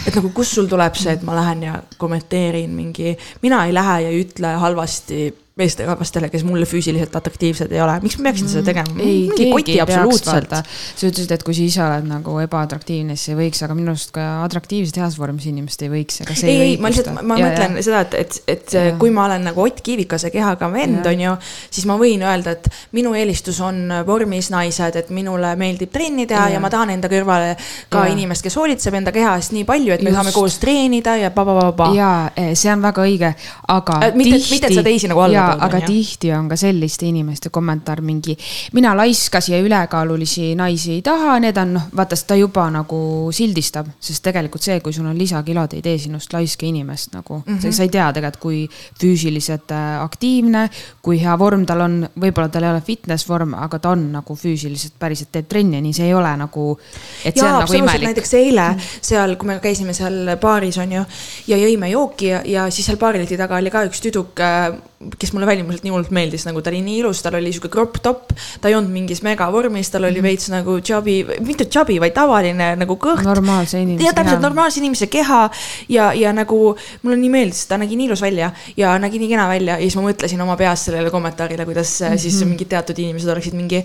[0.06, 4.00] et nagu, kust sul tuleb see, et ma lähen ja kommenteerin mingi, mina ei lähe
[4.06, 8.60] ja ei ütle halvasti meesterahvastele, kes mulle füüsiliselt atraktiivsed ei ole, miks ma peaksin seda
[8.60, 8.66] mm.
[8.66, 8.96] tegema?
[9.00, 10.58] ei, keegi ei peaks vaata.
[10.68, 14.12] sa ütlesid, et kui sa ise oled nagu ebaatraktiivne, siis ei võiks, aga minu arust
[14.12, 16.20] ka atraktiivsed heas vormis inimesed ei võiks.
[16.42, 17.84] ei, ei, ma lihtsalt, ma ja, mõtlen ja.
[17.86, 18.82] seda, et, et, et ja.
[19.00, 21.32] kui ma olen nagu Ott Kiivikase kehaga vend, on ju,
[21.70, 26.50] siis ma võin öelda, et minu eelistus on vormis naised, et minule meeldib trenni teha
[26.50, 27.56] ja, ja ma tahan enda kõrvale
[27.88, 28.12] ka ja.
[28.12, 30.20] inimest, kes hoolitseb enda keha eest nii palju, et me Just.
[30.20, 31.90] saame koos treenida ja pa-pa-pa-pa.
[31.96, 32.12] ja
[32.52, 33.34] see on väga õige,
[33.72, 33.98] aga.
[34.12, 38.36] mitte, mitte, et sa teisi nagu alla aga tihti on ka selliste inimeste kommentaar mingi,
[38.72, 42.98] mina laiskas ja ülekaalulisi naisi ei taha, need on noh, vaata, ta juba nagu
[43.34, 47.58] sildistab, sest tegelikult see, kui sul on lisakilod, ei tee sinust laiska inimest nagu mm.
[47.58, 47.72] -hmm.
[47.72, 48.68] sa ei tea tegelikult, kui
[49.00, 50.68] füüsiliselt äh, aktiivne,
[51.02, 54.36] kui hea vorm tal on, võib-olla tal ei ole fitness vorm, aga ta on nagu
[54.36, 56.78] füüsiliselt päriselt teeb trenni, nii see ei ole nagu.
[57.24, 58.08] et see Jaa, on nagu imelik.
[58.10, 58.80] näiteks eile mhm.
[59.00, 61.04] seal, kui me käisime seal baaris on ju
[61.46, 64.72] ja jõime jooki ja, ja siis seal baarileti taga oli ka üks tüdruk, äh,
[65.18, 68.00] kes mulle välimuselt nii hullult meeldis, nagu ta oli nii ilus, tal oli sihuke crop
[68.02, 70.28] top, ta ei olnud mingis megavormis, tal oli mm -hmm.
[70.30, 73.24] veits nagu chubby, mitte chubby, vaid tavaline nagu kõht.
[73.24, 74.16] normaalse inimese keha.
[74.20, 75.42] täpselt, normaalse inimese keha
[75.88, 79.48] ja, ja nagu mulle nii meeldis, ta nägi nii ilus välja ja nägi nii kena
[79.48, 82.18] välja ja siis ma mõtlesin oma peas sellele kommentaarile, kuidas mm -hmm.
[82.18, 83.84] siis mingid teatud inimesed oleksid mingi.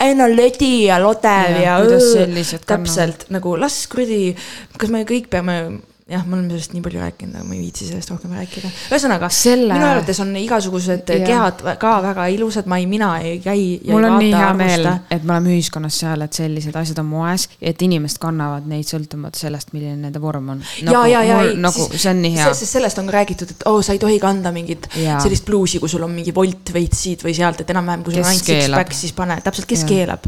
[0.00, 1.78] ei no lödi ja lodev ja, ja.
[1.80, 4.36] kuidas sellised täpselt nagu las kuradi,
[4.78, 5.80] kas me kõik peame
[6.10, 8.70] jah, me oleme sellest nii palju rääkinud, aga ma ei viitsi sellest rohkem rääkida.
[8.90, 11.18] ühesõnaga Selle..., minu arvates on igasugused ja.
[11.26, 13.62] kehad ka väga ilusad, ma ei, mina ei käi.
[13.86, 17.46] mul on nii hea meel, et me oleme ühiskonnas seal, et sellised asjad on moes,
[17.62, 20.64] et inimesed kannavad neid sõltumata sellest, milline nende vorm on.
[20.88, 21.56] Nagu, ja, ja, ja.
[21.60, 22.52] nagu see on nii hea.
[22.58, 25.20] sellest on ka räägitud, et oo oh,, sa ei tohi kanda mingit ja.
[25.22, 28.26] sellist pluusi, kui sul on mingi volt veits siit või sealt, et enam-vähem, kui sul
[28.26, 29.92] on ainult six-pack, siis pane täpselt, kes ja.
[29.94, 30.26] keelab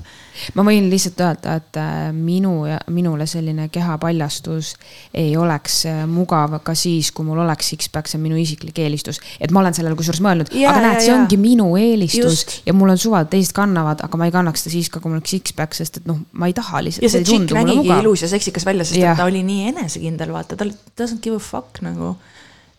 [0.56, 4.74] ma võin lihtsalt öelda, et äh, minu ja minule selline kehapaljastus
[5.14, 9.20] ei oleks äh, mugav ka siis, kui mul oleks six-pack, see on minu isiklik eelistus.
[9.40, 12.56] et ma olen sellele kusjuures mõelnud, aga näed, see ongi minu eelistus Just.
[12.66, 15.20] ja mul on suva, teised kannavad, aga ma ei kannaks seda siis ka, kui mul
[15.20, 17.06] oleks six-pack, sest et noh, ma ei taha lihtsalt.
[17.06, 19.14] ja see tšikk nägigi ilus ja seksikas välja, sest ja.
[19.14, 22.16] et ta oli nii enesekindel, vaata, ta doesn't give a fuck nagu.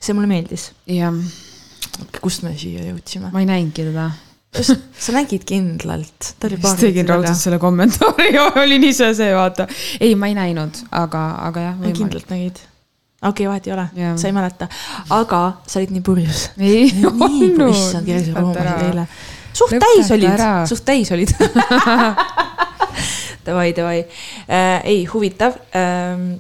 [0.04, 0.72] see mulle meeldis.
[0.90, 1.16] jah.
[2.22, 3.34] kust me siia jõudsime?
[3.34, 4.12] ma ei näinudki teda
[4.54, 9.68] sa nägid kindlalt, paar tegin raudselt selle kommentaari ja olin ise see, vaata.
[10.00, 11.82] ei, ma ei näinud, aga, aga jah.
[11.98, 12.62] kindlalt nägid?
[13.24, 13.88] okei okay,, vahet ei ole,
[14.20, 14.68] sa ei mäleta,
[15.16, 16.44] aga sa olid nii purjus.
[16.60, 17.70] ei olnud.
[17.72, 19.08] issand, keegi roomasid eile.
[19.54, 21.34] suht täis olid, suht täis olid
[23.44, 26.38] Davai, davai äh,, ei huvitav ähm,.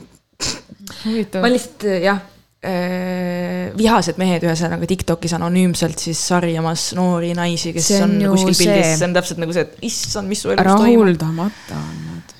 [1.41, 2.21] ma lihtsalt jah
[2.63, 9.07] vihased mehed, ühesõnaga Tiktokis anonüümselt siis sarjamas noori naisi, kes on, on kuskil pildis, see
[9.09, 11.03] on täpselt nagu see, et issand, mis su elus toimub.
[11.03, 12.37] rahuldamata on nad.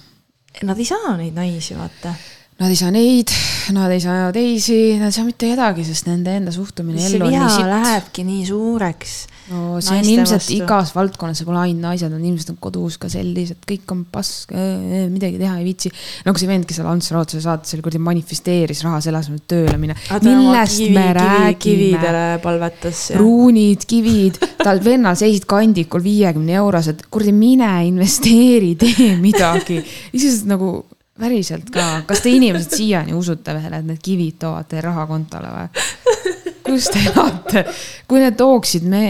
[0.64, 2.14] Nad ei saa neid naisi, vaata.
[2.64, 3.32] Nad ei saa neid,
[3.76, 7.34] nad ei saa teisi, nad ei saa mitte kedagi, sest nende enda suhtumine ellu on
[7.34, 7.68] nii sitt.
[7.68, 9.16] Lähebki nii suureks
[9.52, 10.56] no see on ilmselt vastu.
[10.56, 14.54] igas valdkonnas, see pole ainult naised, on inimesed on kodus ka sellised, kõik on pask,
[15.12, 15.92] midagi teha ei viitsi.
[16.28, 19.76] nagu see vend, kes seal Ants Rootsale saates oli, kuradi manifesteeris raha selle asemel, tööle
[19.82, 19.98] minna.
[20.24, 21.60] millest kivi, me kivi, räägime?
[21.68, 23.04] kividele palvetas.
[23.20, 29.82] ruunid, kivid, tal vennal seisid kandikul viiekümne eurosed, kuradi mine investeeri, tee midagi.
[30.16, 30.76] lihtsalt nagu
[31.20, 35.52] päriselt ka, kas te inimesed siiani usute veel, et need kivid toovad teie raha kontole
[35.54, 35.84] või?
[36.66, 37.66] kus te elate?
[38.10, 39.04] kui need tooksid, me,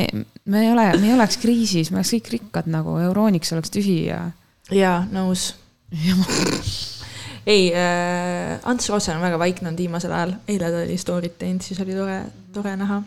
[0.46, 4.00] me ei ole, me ei oleks kriisis, me oleks kõik rikkad nagu, Euroniks oleks tühi
[4.10, 4.26] ja.
[4.74, 5.54] jaa, nõus.
[7.54, 11.64] ei äh,, Ants Rootsen on väga vaikne olnud viimasel ajal, eile ta oli story't teinud,
[11.64, 12.20] siis oli tore,
[12.56, 13.00] tore näha.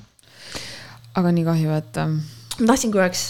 [1.17, 2.01] aga nii kahju, et.
[2.01, 2.19] Ähm,
[2.61, 3.29] ma tahtsin korraks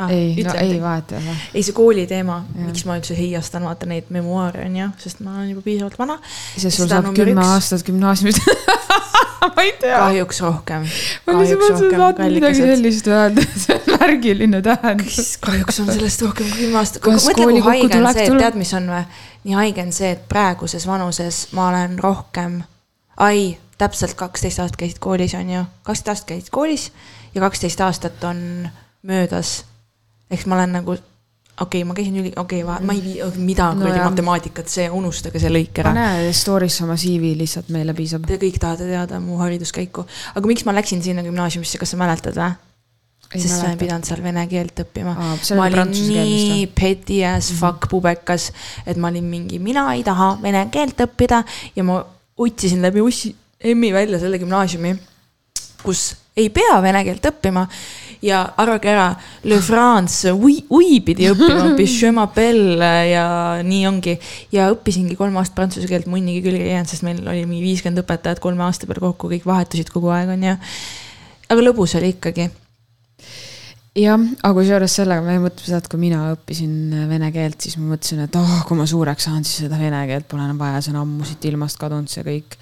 [0.00, 0.10] ah,.
[0.10, 1.36] ei, no ei ei ole.
[1.54, 5.38] ei, see kooli teema, miks ma üldse heiastan, vaata neid memuaare on ju, sest ma
[5.38, 6.18] olen juba piisavalt vana.
[6.56, 8.44] sest sul saab kümme aastat gümnaasiumist
[9.56, 9.98] ma ei tea.
[9.98, 10.86] kahjuks rohkem.
[11.26, 15.32] ma lihtsalt mõtlesin, et vaata midagi sellist öelda, see on märgiline tähendus.
[15.44, 17.08] kahjuks on sellest rohkem kui kümme aastat.
[17.08, 19.06] mõtle, kui haige on see, tead, mis on või?
[19.48, 22.60] nii haige on see, et praeguses vanuses ma olen rohkem,
[23.20, 26.90] ai, täpselt kaksteist aastat käisid koolis, on ju, kaksteist aastat käisid koolis
[27.34, 28.68] ja kaksteist aastat on
[29.06, 29.60] möödas
[30.30, 30.96] ehk ma olen nagu
[31.60, 34.86] okei okay,, ma käisin üli, okei okay,, ma ei vii, mida no, kuradi matemaatikat, see,
[34.96, 35.92] unustage see lõik ära.
[35.92, 38.24] pane story'sse oma CV lihtsalt, meile piisab.
[38.28, 40.06] Te kõik tahate teada mu hariduskäiku.
[40.34, 42.56] aga miks ma läksin sinna gümnaasiumisse, kas sa mäletad või?
[43.30, 45.12] sest ma ei pidanud seal vene keelt õppima.
[45.14, 47.60] ma olin nii petty as mhm.
[47.60, 48.50] fuck pubekas,
[48.86, 51.44] et ma olin mingi, mina ei taha vene keelt õppida
[51.76, 52.00] ja ma
[52.40, 54.96] otsisin läbi ussi, emmi välja selle gümnaasiumi,
[55.84, 56.08] kus
[56.40, 57.66] ei pea vene keelt õppima
[58.24, 59.08] ja arvake ära,
[59.48, 63.26] Le France ui, ui pidi õppima, je m'appelle ja
[63.66, 64.16] nii ongi.
[64.52, 68.04] ja õppisingi kolm aastat prantsuse keelt, munnigi külge ei jäänud, sest meil oli mingi viiskümmend
[68.04, 70.56] õpetajat kolme aasta peale kokku, kõik vahetusid kogu aeg, on ju.
[71.50, 72.50] aga lõbus oli ikkagi
[73.98, 76.74] jah, aga kusjuures sellega me mõtleme seda, et kui mina õppisin
[77.10, 80.28] vene keelt, siis ma mõtlesin, et oh, kui ma suureks saan, siis seda vene keelt
[80.30, 82.58] pole enam vaja, see on ammu siit ilmast kadunud, see kõik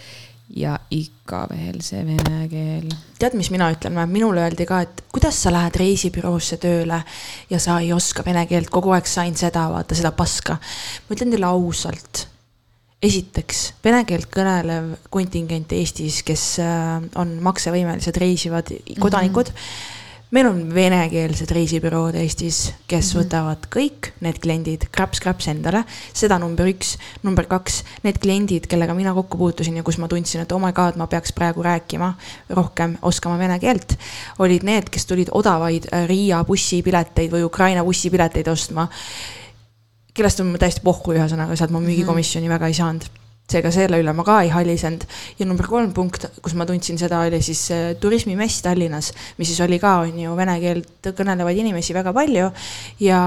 [0.57, 2.89] ja ikka veel see vene keel.
[3.19, 7.03] tead, mis mina ütlen minule öeldi ka, et kuidas sa lähed reisibüroosse tööle
[7.51, 10.59] ja sa ei oska vene keelt, kogu aeg sain seda, vaata seda paska.
[11.09, 12.27] ma ütlen teile ausalt.
[13.03, 19.63] esiteks, vene keelt kõnelev kontingent Eestis, kes äh, on maksevõimelised reisivad kodanikud mm.
[19.63, 19.97] -hmm
[20.31, 23.25] meil on venekeelsed reisibürood Eestis, kes mm -hmm.
[23.25, 26.99] võtavad kõik need kliendid kraps-kraps endale, seda number üks.
[27.23, 30.73] number kaks, need kliendid, kellega mina kokku puutusin ja kus ma tundsin, et oh my
[30.73, 32.15] god, ma peaks praegu rääkima
[32.51, 33.99] rohkem, oskama vene keelt,
[34.39, 38.89] olid need, kes tulid odavaid äh, Riia bussipileteid või Ukraina bussipileteid ostma
[40.15, 42.55] kellest on täiesti pohhu, ühesõnaga, sealt ma müügikomisjoni mm -hmm.
[42.55, 43.18] väga ei saanud
[43.49, 45.05] seega selle üle ma ka ei halisenud.
[45.39, 47.69] ja number kolm punkt, kus ma tundsin seda, oli siis
[48.01, 52.51] turismimess Tallinnas, mis siis oli ka, on ju, vene keelt kõnelevaid inimesi väga palju.
[53.01, 53.23] ja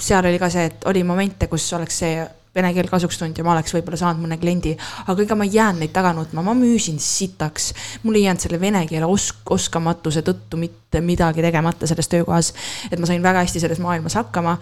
[0.00, 2.20] seal oli ka see, et oli momente, kus oleks see
[2.54, 4.72] vene keel kasuks tulnud ja ma oleks võib-olla saanud mõne kliendi,
[5.06, 7.72] aga ega ma ei jäänud neid taga nutma, ma müüsin sitaks.
[8.02, 12.52] mul ei jäänud selle vene keele osk-, oskamatuse tõttu mitte midagi tegemata selles töökohas.
[12.90, 14.58] et ma sain väga hästi selles maailmas hakkama.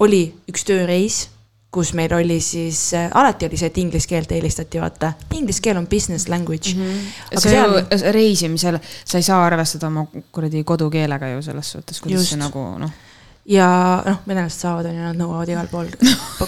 [0.00, 1.26] oli üks tööreis
[1.76, 5.12] kus meil oli siis äh,, alati oli see, et inglise keelt eelistati, vaata.
[5.36, 6.82] Inglise keel on business language mm.
[6.82, 7.40] -hmm.
[7.40, 7.76] see seal...
[8.14, 12.34] reisimisel, sa ei saa arvestada oma kuradi kodukeelega ju selles suhtes, kuidas Just.
[12.34, 12.90] see nagu noh.
[13.46, 13.68] ja
[14.06, 15.90] noh, venelased saavad, on ju, nad nõuavad igal pool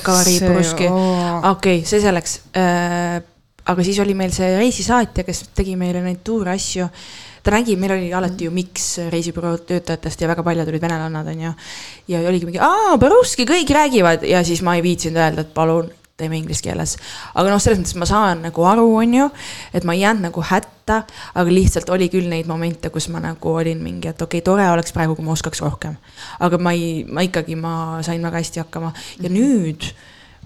[1.52, 3.22] okei okay,, see selleks äh,.
[3.68, 6.88] aga siis oli meil see reisisaatja, kes tegi meile neid tuure asju
[7.49, 11.53] ta nägi, meil oli alati ju miks reisibüroo töötajatest ja väga paljud olid venelannad, onju.
[12.12, 15.88] ja oligi mingi, aa, Borovski, kõik räägivad ja siis ma ei viitsinud öelda, et palun
[16.18, 16.96] teeme inglise keeles.
[17.34, 19.28] aga noh, selles mõttes ma saan nagu aru, on ju,
[19.72, 21.03] et ma ei jäänud nagu hätta,
[21.38, 24.66] aga lihtsalt oli küll neid momente, kus ma nagu olin mingi, et okei okay,, tore
[24.68, 25.96] oleks praegu, kui ma oskaks rohkem.
[26.44, 28.92] aga ma ei, ma ikkagi, ma sain väga hästi hakkama
[29.22, 29.88] ja nüüd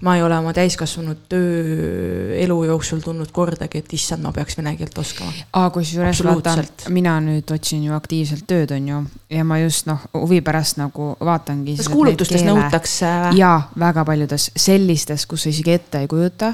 [0.03, 4.97] ma ei ole oma täiskasvanud tööelu jooksul tundnud kordagi, et issand, ma peaks vene keelt
[4.99, 5.31] oskama.
[5.59, 6.57] aa, kusjuures vaata,
[6.93, 11.13] mina nüüd otsin ju aktiivselt tööd, on ju, ja ma just noh, huvi pärast nagu
[11.23, 11.77] vaatangi.
[11.79, 13.11] kas kuulutustes nõutakse?
[13.39, 16.53] jaa, väga paljudes, sellistes, kus sa isegi ette ei kujuta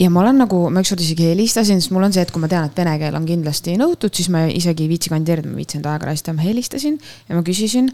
[0.00, 2.48] ja ma olen nagu, ma ükskord isegi helistasin, sest mul on see, et kui ma
[2.50, 5.84] tean, et vene keel on kindlasti nõutud, siis ma isegi ei viitsi kandideerida, ma viitsin
[5.86, 6.96] aega raisata, ma helistasin
[7.28, 7.92] ja ma küsisin.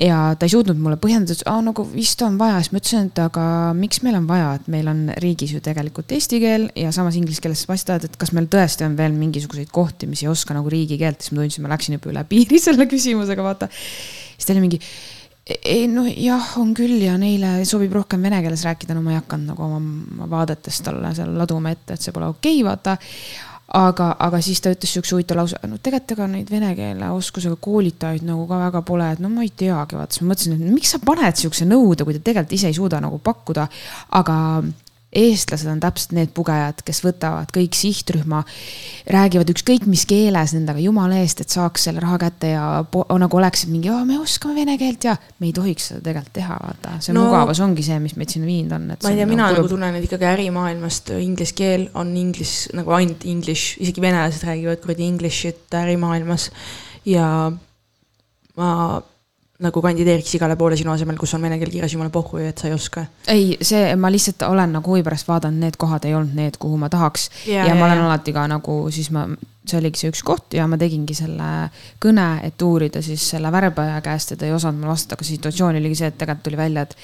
[0.00, 3.12] ja ta ei suutnud mulle põhjendada, et aa nagu vist on vaja, siis ma ütlesin,
[3.12, 3.44] et aga
[3.76, 7.44] miks meil on vaja, et meil on riigis ju tegelikult eesti keel ja samas inglise
[7.44, 11.20] keeles vastavad, et kas meil tõesti on veel mingisuguseid kohti, mis ei oska nagu riigikeelt,
[11.20, 13.68] siis ma tundsin, ma läksin juba üle piiri selle küsimusega, vaata.
[13.72, 14.80] siis ta oli mingi
[15.64, 19.20] ei noh, jah, on küll ja neile sobib rohkem vene keeles rääkida, no ma ei
[19.20, 22.96] hakanud nagu oma vaadetest talle seal laduma ette, et see pole okei okay,, vaata.
[23.72, 27.56] aga, aga siis ta ütles siukse huvitava lause, no tegelikult ega neid vene keele oskusega
[27.56, 30.74] koolitajaid nagu ka väga pole, et no ma ei teagi, vaata, siis ma mõtlesin, et
[30.74, 33.68] miks sa paned siukse nõude, kui ta tegelikult ise ei suuda nagu pakkuda.
[34.20, 34.36] aga
[35.12, 38.42] eestlased on täpselt need pugejad, kes võtavad kõik sihtrühma,
[39.12, 42.64] räägivad ükskõik mis keeles nendega jumala eest, et saaks selle raha kätte ja
[43.20, 46.94] nagu oleksid mingi, me oskame vene keelt ja me ei tohiks seda tegelikult teha, vaata.
[47.04, 48.88] see no, mugavus ongi see, mis meid sinna viinud on.
[48.94, 52.96] ma ei tea, mina nagu, nagu tunnen, et ikkagi ärimaailmast inglise keel on inglise nagu
[52.96, 56.48] ainult english, isegi venelased räägivad kuradi english'it ärimaailmas
[57.04, 57.26] ja
[58.56, 58.72] ma
[59.62, 62.68] nagu kandideeriks igale poole sinu asemel, kus on vene keel kirjas, jumala pohhu, et sa
[62.68, 63.06] ei oska.
[63.30, 66.80] ei, see, ma lihtsalt olen nagu huvi pärast vaadanud, need kohad ei olnud need, kuhu
[66.80, 67.30] ma tahaks.
[67.46, 68.10] ja, ja, ja ma olen ja.
[68.10, 69.26] alati ka nagu siis ma
[69.62, 71.48] see oligi see üks koht ja ma tegingi selle
[72.02, 75.78] kõne, et uurida siis selle värbaja käest ja ta ei osanud mulle vastata, aga situatsioon
[75.78, 76.96] oligi see, et tegelikult tuli välja, et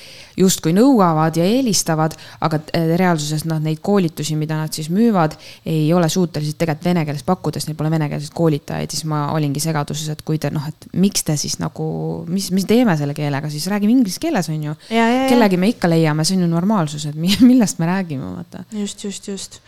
[0.42, 5.36] justkui nõuavad ja eelistavad, aga eh, reaalsuses nad neid koolitusi, mida nad siis müüvad,
[5.70, 9.62] ei ole suutelised tegelikult vene keeles pakkuda, sest neil pole venekeelseid koolitajaid, siis ma olingi
[9.62, 11.88] segaduses, et kui te noh, et miks te siis nagu,
[12.26, 14.74] mis, mis teeme selle keelega, siis räägime inglise keeles, on ju.
[14.90, 18.66] kellegi me ikka leiame, see on ju normaalsus, et millest me räägime, vaata.
[18.74, 19.62] just, just, just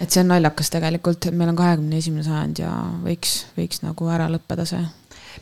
[0.00, 2.72] et see on naljakas tegelikult, et meil on kahekümne esimene sajand ja
[3.04, 4.82] võiks, võiks nagu ära lõppeda see.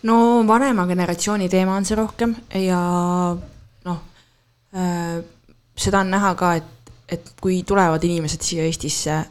[0.08, 0.16] no
[0.48, 2.80] vanema generatsiooni teema on see rohkem ja
[3.88, 4.00] noh
[4.74, 5.20] äh,,
[5.76, 9.22] seda on näha ka, et, et kui tulevad inimesed siia Eestisse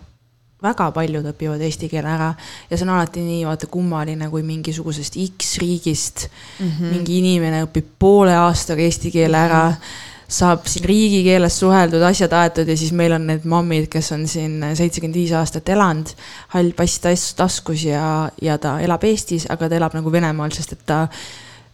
[0.60, 2.34] väga paljud õpivad eesti keele ära
[2.70, 6.94] ja see on alati nii vaata kummaline, kui mingisugusest X riigist mm -hmm.
[6.94, 9.76] mingi inimene õpib poole aastaga eesti keele ära mm.
[9.76, 14.28] -hmm saab siin riigikeeles suheldud, asjad aetud ja siis meil on need mammid, kes on
[14.30, 16.12] siin seitsekümmend viis aastat elanud,
[16.54, 17.02] hall pass
[17.38, 21.08] taskus ja, ja ta elab Eestis, aga ta elab nagu Venemaal, sest et ta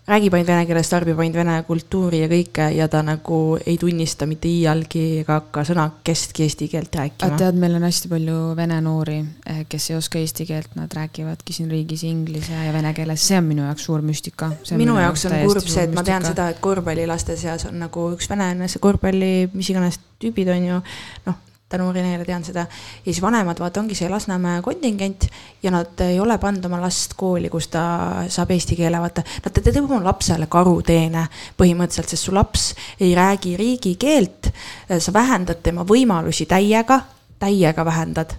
[0.07, 4.27] räägib ainult vene keeles, tarbib ainult vene kultuuri ja kõike ja ta nagu ei tunnista
[4.29, 7.37] mitte iialgi ega hakka sõnakestki eesti keelt rääkima.
[7.39, 11.53] tead, meil on hästi palju vene noori, eh, kes ei oska eesti keelt, nad räägivadki
[11.53, 14.51] siin riigis inglise ja vene keeles, see on minu jaoks suur müstika.
[14.71, 18.11] minu, minu jaoks on kurb see, et ma tean seda, et korvpallilaste seas on nagu
[18.13, 20.81] üks venelane, see korvpalli, mis iganes tüübid on ju,
[21.25, 21.43] noh
[21.75, 22.65] tänu Renele tean seda.
[23.05, 25.27] ja siis vanemad, vaata, ongi see Lasnamäe kontingent
[25.63, 27.83] ja nad ei ole pannud oma last kooli, kus ta
[28.31, 29.23] saab eesti keele, vaata.
[29.45, 31.27] Nad teevad oma lapsele karuteene
[31.59, 34.51] põhimõtteliselt, sest su laps ei räägi riigikeelt.
[34.99, 37.01] sa vähendad tema võimalusi täiega,
[37.39, 38.35] täiega vähendad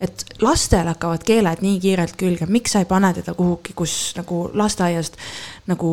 [0.00, 4.42] et lastel hakkavad keeled nii kiirelt külge, miks sa ei pane teda kuhugi, kus nagu
[4.54, 5.16] lasteaiast
[5.70, 5.90] nagu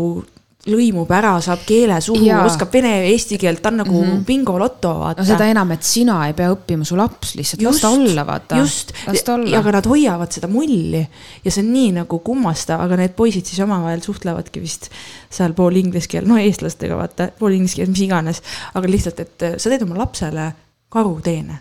[0.63, 4.21] lõimub ära, saab keele suhu, oskab vene ja eesti keelt, ta on nagu mm -hmm.
[4.27, 5.21] bingoloto, vaata.
[5.21, 8.57] no seda enam, et sina ei pea õppima, su laps lihtsalt, las ta olla, vaata.
[8.61, 11.03] just, aga nad hoiavad seda mulli
[11.43, 14.89] ja see on nii nagu kummastav, aga need poisid siis omavahel suhtlevadki vist
[15.29, 18.41] seal pool inglise keel, no eestlastega vaata, pool inglise keel, mis iganes.
[18.73, 20.53] aga lihtsalt, et sa teed oma lapsele
[20.89, 21.59] karuteene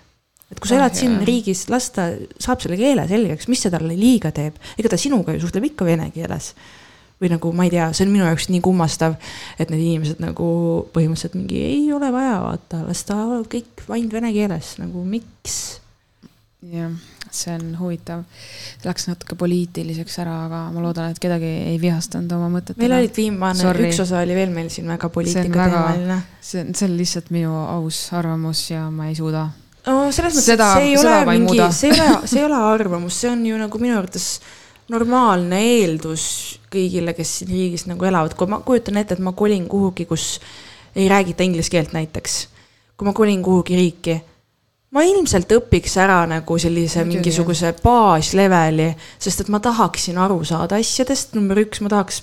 [0.53, 3.97] et kui sa elad siin riigis, las ta saab selle keele selgeks, mis see talle
[3.97, 6.53] liiga teeb, ega ta sinuga ju suhtleb ikka vene keeles
[7.23, 9.15] või nagu ma ei tea, see on minu jaoks nii kummastav,
[9.59, 10.49] et need inimesed nagu
[10.95, 13.21] põhimõtteliselt mingi ei ole vaja, vaata, las ta
[13.53, 15.63] kõik ainult vene keeles, nagu miks?
[16.63, 16.91] jah,
[17.35, 18.23] see on huvitav.
[18.85, 22.85] Läks natuke poliitiliseks ära, aga ma loodan, et kedagi ei vihastanud oma mõtetele.
[22.85, 26.21] meil olid viimane, üks osa oli veel meil siin väga poliitikateemaline.
[26.41, 29.49] see on, see on lihtsalt minu aus arvamus ja ma ei suuda.
[29.89, 33.21] no selles mõttes, et see ei ole mingi, see ei ole, see ei ole arvamus,
[33.25, 34.29] see on ju nagu minu arvates
[34.91, 36.25] normaalne eeldus
[36.73, 40.41] kõigile, kes siin riigis nagu elavad, kui ma kujutan ette, et ma kolin kuhugi, kus
[40.97, 42.49] ei räägita inglise keelt näiteks.
[42.97, 44.17] kui ma kolin kuhugi riiki,
[44.93, 47.17] ma ilmselt õpiks ära nagu sellise Muidugi.
[47.17, 52.23] mingisuguse baasleveli, sest et ma tahaksin aru saada asjadest, number üks, ma tahaks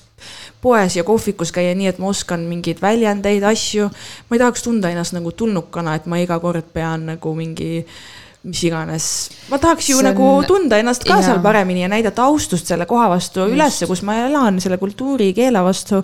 [0.61, 3.89] poes ja kohvikus käia nii, et ma oskan mingeid väljendeid, asju.
[4.29, 8.28] ma ei tahaks tunda ennast nagu tulnukana, et ma iga kord pean nagu mingi äh,
[8.43, 9.05] mis iganes.
[9.49, 10.07] ma tahaks ju on...
[10.09, 11.27] nagu tunda ennast ka ja.
[11.29, 13.55] seal paremini ja näidata austust selle koha vastu Just.
[13.55, 16.03] ülesse, kus ma elan, selle kultuuri, keele vastu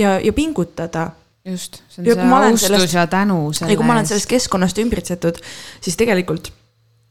[0.00, 1.10] ja, ja pingutada
[1.44, 3.80] just, see on ja, see austus sellest, ja tänu selle eest.
[3.80, 5.40] kui ma olen sellest keskkonnast ümbritsetud,
[5.84, 6.52] siis tegelikult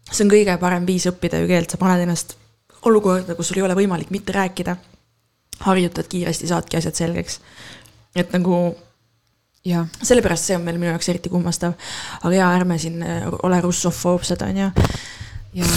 [0.10, 2.36] see on kõige parem viis õppida ju keelt, sa paned ennast
[2.84, 4.76] olukorda, kus sul ei ole võimalik mitte rääkida.
[5.64, 7.40] harjutad kiiresti, saadki asjad selgeks.
[8.16, 8.76] et nagu
[10.04, 11.78] sellepärast see on meil minu jaoks eriti kummastav.
[12.22, 14.72] aga jaa, ärme siin äh, ole russofoobsed, on ju.
[15.56, 15.68] ja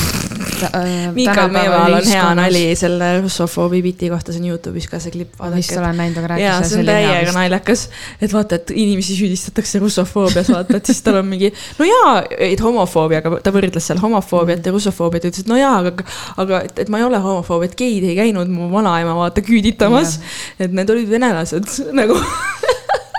[0.75, 1.13] äh,.
[1.15, 5.37] Miikal Meeval on hea nali selle russofoobi biti kohta, see on Youtube'is ka see klipp.
[5.55, 6.47] vist olen näinud, aga rääkis.
[6.49, 7.85] jaa, see on täiega naljakas,
[8.19, 11.53] et vaata, et inimesi süüdistatakse russofoobias, vaata, et siis tal on mingi.
[11.79, 12.17] no jaa,
[12.49, 16.09] et homofoobiaga, ta võrdles seal homofoobiat ja russofoobiat ja ütles, et no jaa, aga,
[16.43, 20.19] aga et, et ma ei ole homofoob, et geid ei käinud mu vanaema vaata küüditamas.
[20.59, 22.19] et need olid venelased nagu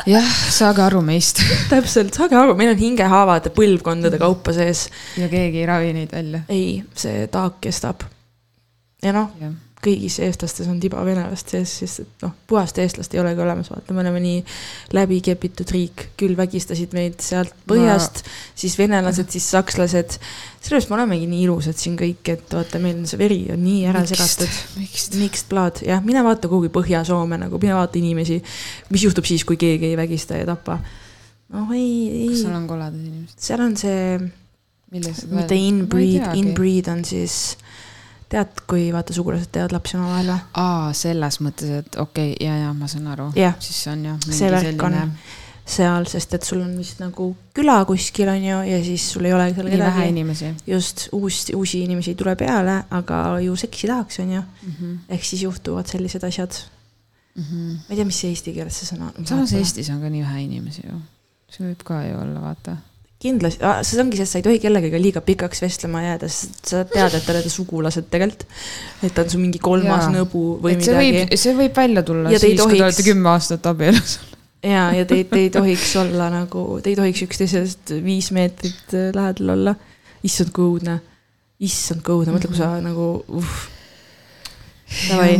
[0.07, 1.41] jah, saage aru meist
[1.71, 4.87] täpselt, saage aru, meil on hingehaavad põlvkondade kaupa sees.
[5.19, 6.43] ja keegi ei ravi neid välja.
[6.49, 8.07] ei, see taak kestab.
[9.03, 9.31] ja noh
[9.83, 13.93] kõigis eestlastes on tiba venelast sees, sest et noh, puhast eestlast ei olegi olemas, vaata,
[13.93, 14.39] me oleme nii
[14.97, 20.17] läbi kepitud riik, küll vägistasid meid sealt põhjast ma..., siis venelased, siis sakslased.
[20.57, 23.85] sellepärast me olemegi nii ilusad siin kõik, et vaata, meil on see veri on nii
[23.91, 24.57] ära segatud.
[25.21, 28.41] Mixed blood, jah, mine vaata kuhugi Põhja-Soome nagu, mine vaata inimesi.
[28.89, 30.81] mis juhtub siis, kui keegi ei vägista ja tapa?
[31.53, 32.27] noh, ei, ei.
[32.33, 33.39] kas seal on koledad inimesed?
[33.45, 34.17] seal on see,
[34.91, 37.55] mitte inbreed, inbreed on siis
[38.31, 40.45] tead, kui vaata, sugulased teevad lapsi omavahel või?
[40.61, 43.55] aa, selles mõttes, et okei okay,, ja, ja ma saan aru yeah..
[43.63, 44.23] siis on jah.
[44.27, 44.97] see värk on,
[45.67, 49.35] seal, sest et sul on vist nagu küla kuskil on ju ja siis sul ei
[49.35, 50.53] ole seal nii vähe inimesi.
[50.67, 54.73] just, uus, uusi inimesi ei tule peale, aga ju seksi tahaks, on ju mm.
[54.73, 54.97] -hmm.
[55.09, 56.59] ehk siis juhtuvad sellised asjad
[57.35, 57.43] mm.
[57.43, 57.73] -hmm.
[57.73, 59.27] ma ei tea, mis see eesti keeles see sõna on.
[59.27, 61.01] samas Eestis on ka nii vähe inimesi ju.
[61.51, 62.77] see võib ka ju olla, vaata
[63.21, 66.83] kindlasti, see ongi see, et sa ei tohi kellegagi liiga pikaks vestlema jääda, sest sa
[66.85, 68.45] tead, et te olete sugulased tegelikult.
[69.01, 70.11] et ta on su mingi kolmas ja.
[70.19, 71.39] nõbu või et midagi.
[71.41, 74.19] see võib välja tulla ja siis, kui te olete kümme aastat abielus
[74.61, 79.09] ja, ja te, te ei tohiks olla nagu, te ei tohiks üksteisest viis meetrit äh,
[79.15, 79.75] lähedal olla.
[80.27, 80.99] issand, kui õudne,
[81.63, 83.57] issand, kui õudne, mõtle, kui sa nagu uh..
[85.09, 85.33] Davai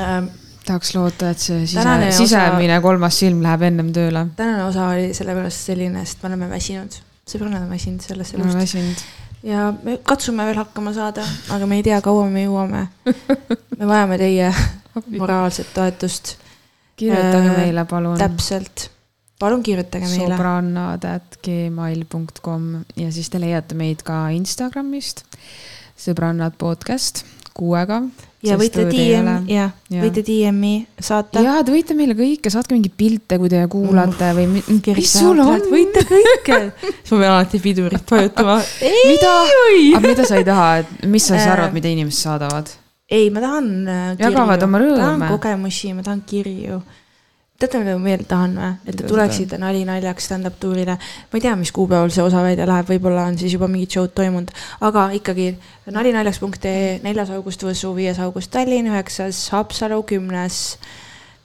[0.00, 0.30] ähm,
[0.66, 1.82] tahaks loota, et see sise,
[2.16, 4.20] sisemine osa, kolmas silm läheb ennem tööle.
[4.38, 6.90] tänane osa oli sellepärast selline, sest me oleme väsinud,
[7.28, 9.04] sõbrannad on väsinud sellest elust.
[9.46, 11.22] ja me katsume veel hakkama saada,
[11.54, 12.82] aga me ei tea, kaua me jõuame.
[13.78, 14.48] me vajame teie
[15.18, 16.24] moraalset toetust.
[16.96, 18.18] kirjutage äh, meile, palun.
[18.20, 18.76] täpselt,
[19.42, 20.34] palun kirjutage meile.
[20.36, 22.62] sõbrannad.gmail.com
[23.02, 25.18] ja siis te leiate meid ka Instagramist,
[25.98, 27.14] sõbrannad podcast
[27.52, 27.98] kuuega
[28.42, 31.42] ja võite DM, jah ja., võite DM-i saata.
[31.44, 34.38] ja te võite meile kõike, saatke mingeid pilte, kui te kuulate mm.
[34.38, 35.62] või mis sul on?
[35.70, 38.58] võite kõike siis ma pean alati pidurit vajutama.
[38.82, 39.34] mida,
[39.98, 41.52] aga mida sa ei taha, et mis sa siis äh.
[41.54, 42.72] arvad, mida inimesed saadavad?
[43.12, 45.04] ei, ma tahan äh, jagavad oma rõõme.
[45.04, 46.82] tahan kogemusi, ma tahan kirju
[47.62, 48.72] teate, mida ma veel tahan või?
[48.90, 50.96] et te tuleksite nali naljaks stand-up tuurile.
[50.98, 54.12] ma ei tea, mis kuupäeval see osa välja läheb, võib-olla on siis juba mingid show'd
[54.18, 54.50] toimunud,
[54.88, 55.52] aga ikkagi
[55.92, 60.60] nalinaljaks.ee, neljas august Võsu, viies august Tallinn, üheksas Haapsalu, kümnes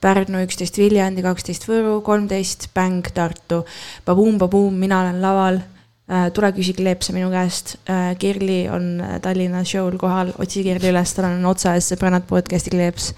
[0.01, 3.63] Pärnu, üksteist Viljandi, kaksteist Võru, kolmteist Bäng Tartu.
[4.05, 5.57] Babuum, babuum, mina olen laval
[6.07, 7.73] Äh, tule küsi kleepse minu käest.
[7.91, 12.23] Äh, Kirli on äh, Tallinna show'l kohal, otsi Kirli üles, tal on otsa ees sõbrannad
[12.29, 13.09] podcast'i kleeps.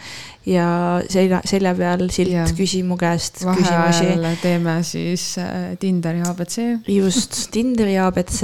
[0.50, 0.68] Ja
[1.10, 2.46] selja, selja peal silt ja.
[2.58, 5.36] küsi mu käest vaheajal teeme siis
[5.80, 6.58] Tinderi abc.
[6.88, 8.40] just, Tinderi abc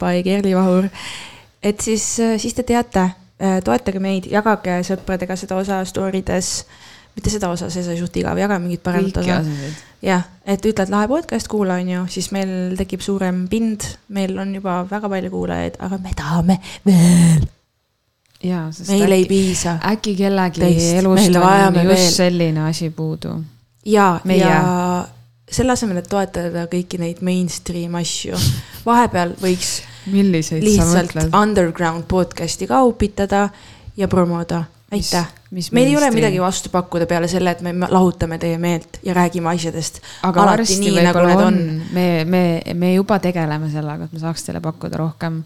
[0.00, 0.90] by Kirli Vahur.
[1.62, 2.04] et siis,
[2.38, 3.08] siis te teate,
[3.64, 6.52] toetage meid, jagage sõpradega seda osa story des
[7.16, 9.40] mitte seda osa, see sai suht igav, jaga mingit paremat osa.
[10.04, 14.52] jah, et ütled lahe podcast, kuula, on ju, siis meil tekib suurem pind, meil on
[14.58, 17.46] juba väga palju kuulajaid, aga me tahame veel.
[18.42, 19.76] Jaa, sest meil äkki, ei piisa.
[19.92, 22.10] äkki kellegi Teist, elust on just veel.
[22.12, 23.34] selline asi puudu.
[23.84, 24.62] ja, ja
[25.50, 28.38] selle asemel, et toetada kõiki neid mainstream asju,
[28.88, 29.80] vahepeal võiks
[30.12, 33.48] milliseid lihtsalt underground podcast'i ka upitada
[33.96, 35.26] ja promoda aitäh.
[35.72, 39.50] meil ei ole midagi vastu pakkuda peale selle, et me lahutame teie meelt ja räägime
[39.54, 40.00] asjadest.
[40.22, 42.42] aga varsti nagu võib-olla nagu on, on., me, me,
[42.74, 45.42] me juba tegeleme sellega, et me saaks teile pakkuda rohkem.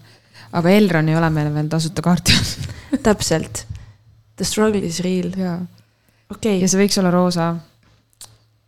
[0.51, 3.65] Aga Elron ei ole meile veel tasuta kaarti andnud täpselt.
[4.35, 5.31] The struggle is real.
[5.31, 5.57] okei
[6.29, 6.57] okay..
[6.61, 7.53] ja see võiks olla roosa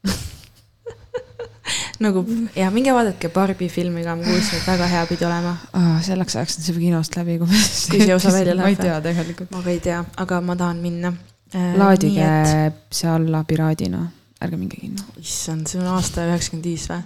[2.04, 2.24] nagu
[2.56, 5.96] ja minge vaadake Barbi filmi ka, ma kuulsin, et väga hea pidi olema oh,.
[6.06, 7.62] selleks ajaks on see kinost läbi, kui me.
[7.92, 8.66] kui see osa välja läheb.
[8.68, 9.56] ma ei tea tegelikult.
[9.56, 11.14] ma ka ei tea, aga ma tahan minna
[11.56, 11.74] äh,.
[11.80, 12.30] laadige
[12.68, 12.84] et...
[12.92, 14.06] see alla piraadina,
[14.44, 15.10] ärge minge kinno.
[15.22, 17.02] issand, see on aasta üheksakümmend viis või?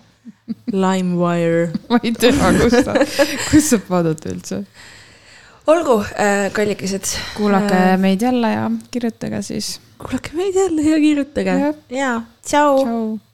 [0.72, 2.96] LimeWire ma ei tea, kus sa,
[3.50, 4.64] kus saab vaadata üldse
[5.68, 7.14] olgu äh,, kallikesed.
[7.36, 9.78] kuulake äh, meid jälle ja kirjutage siis.
[9.98, 11.74] kuulake meid jälle ja kirjutage.
[11.90, 12.84] ja, tšau.
[12.84, 13.27] tšau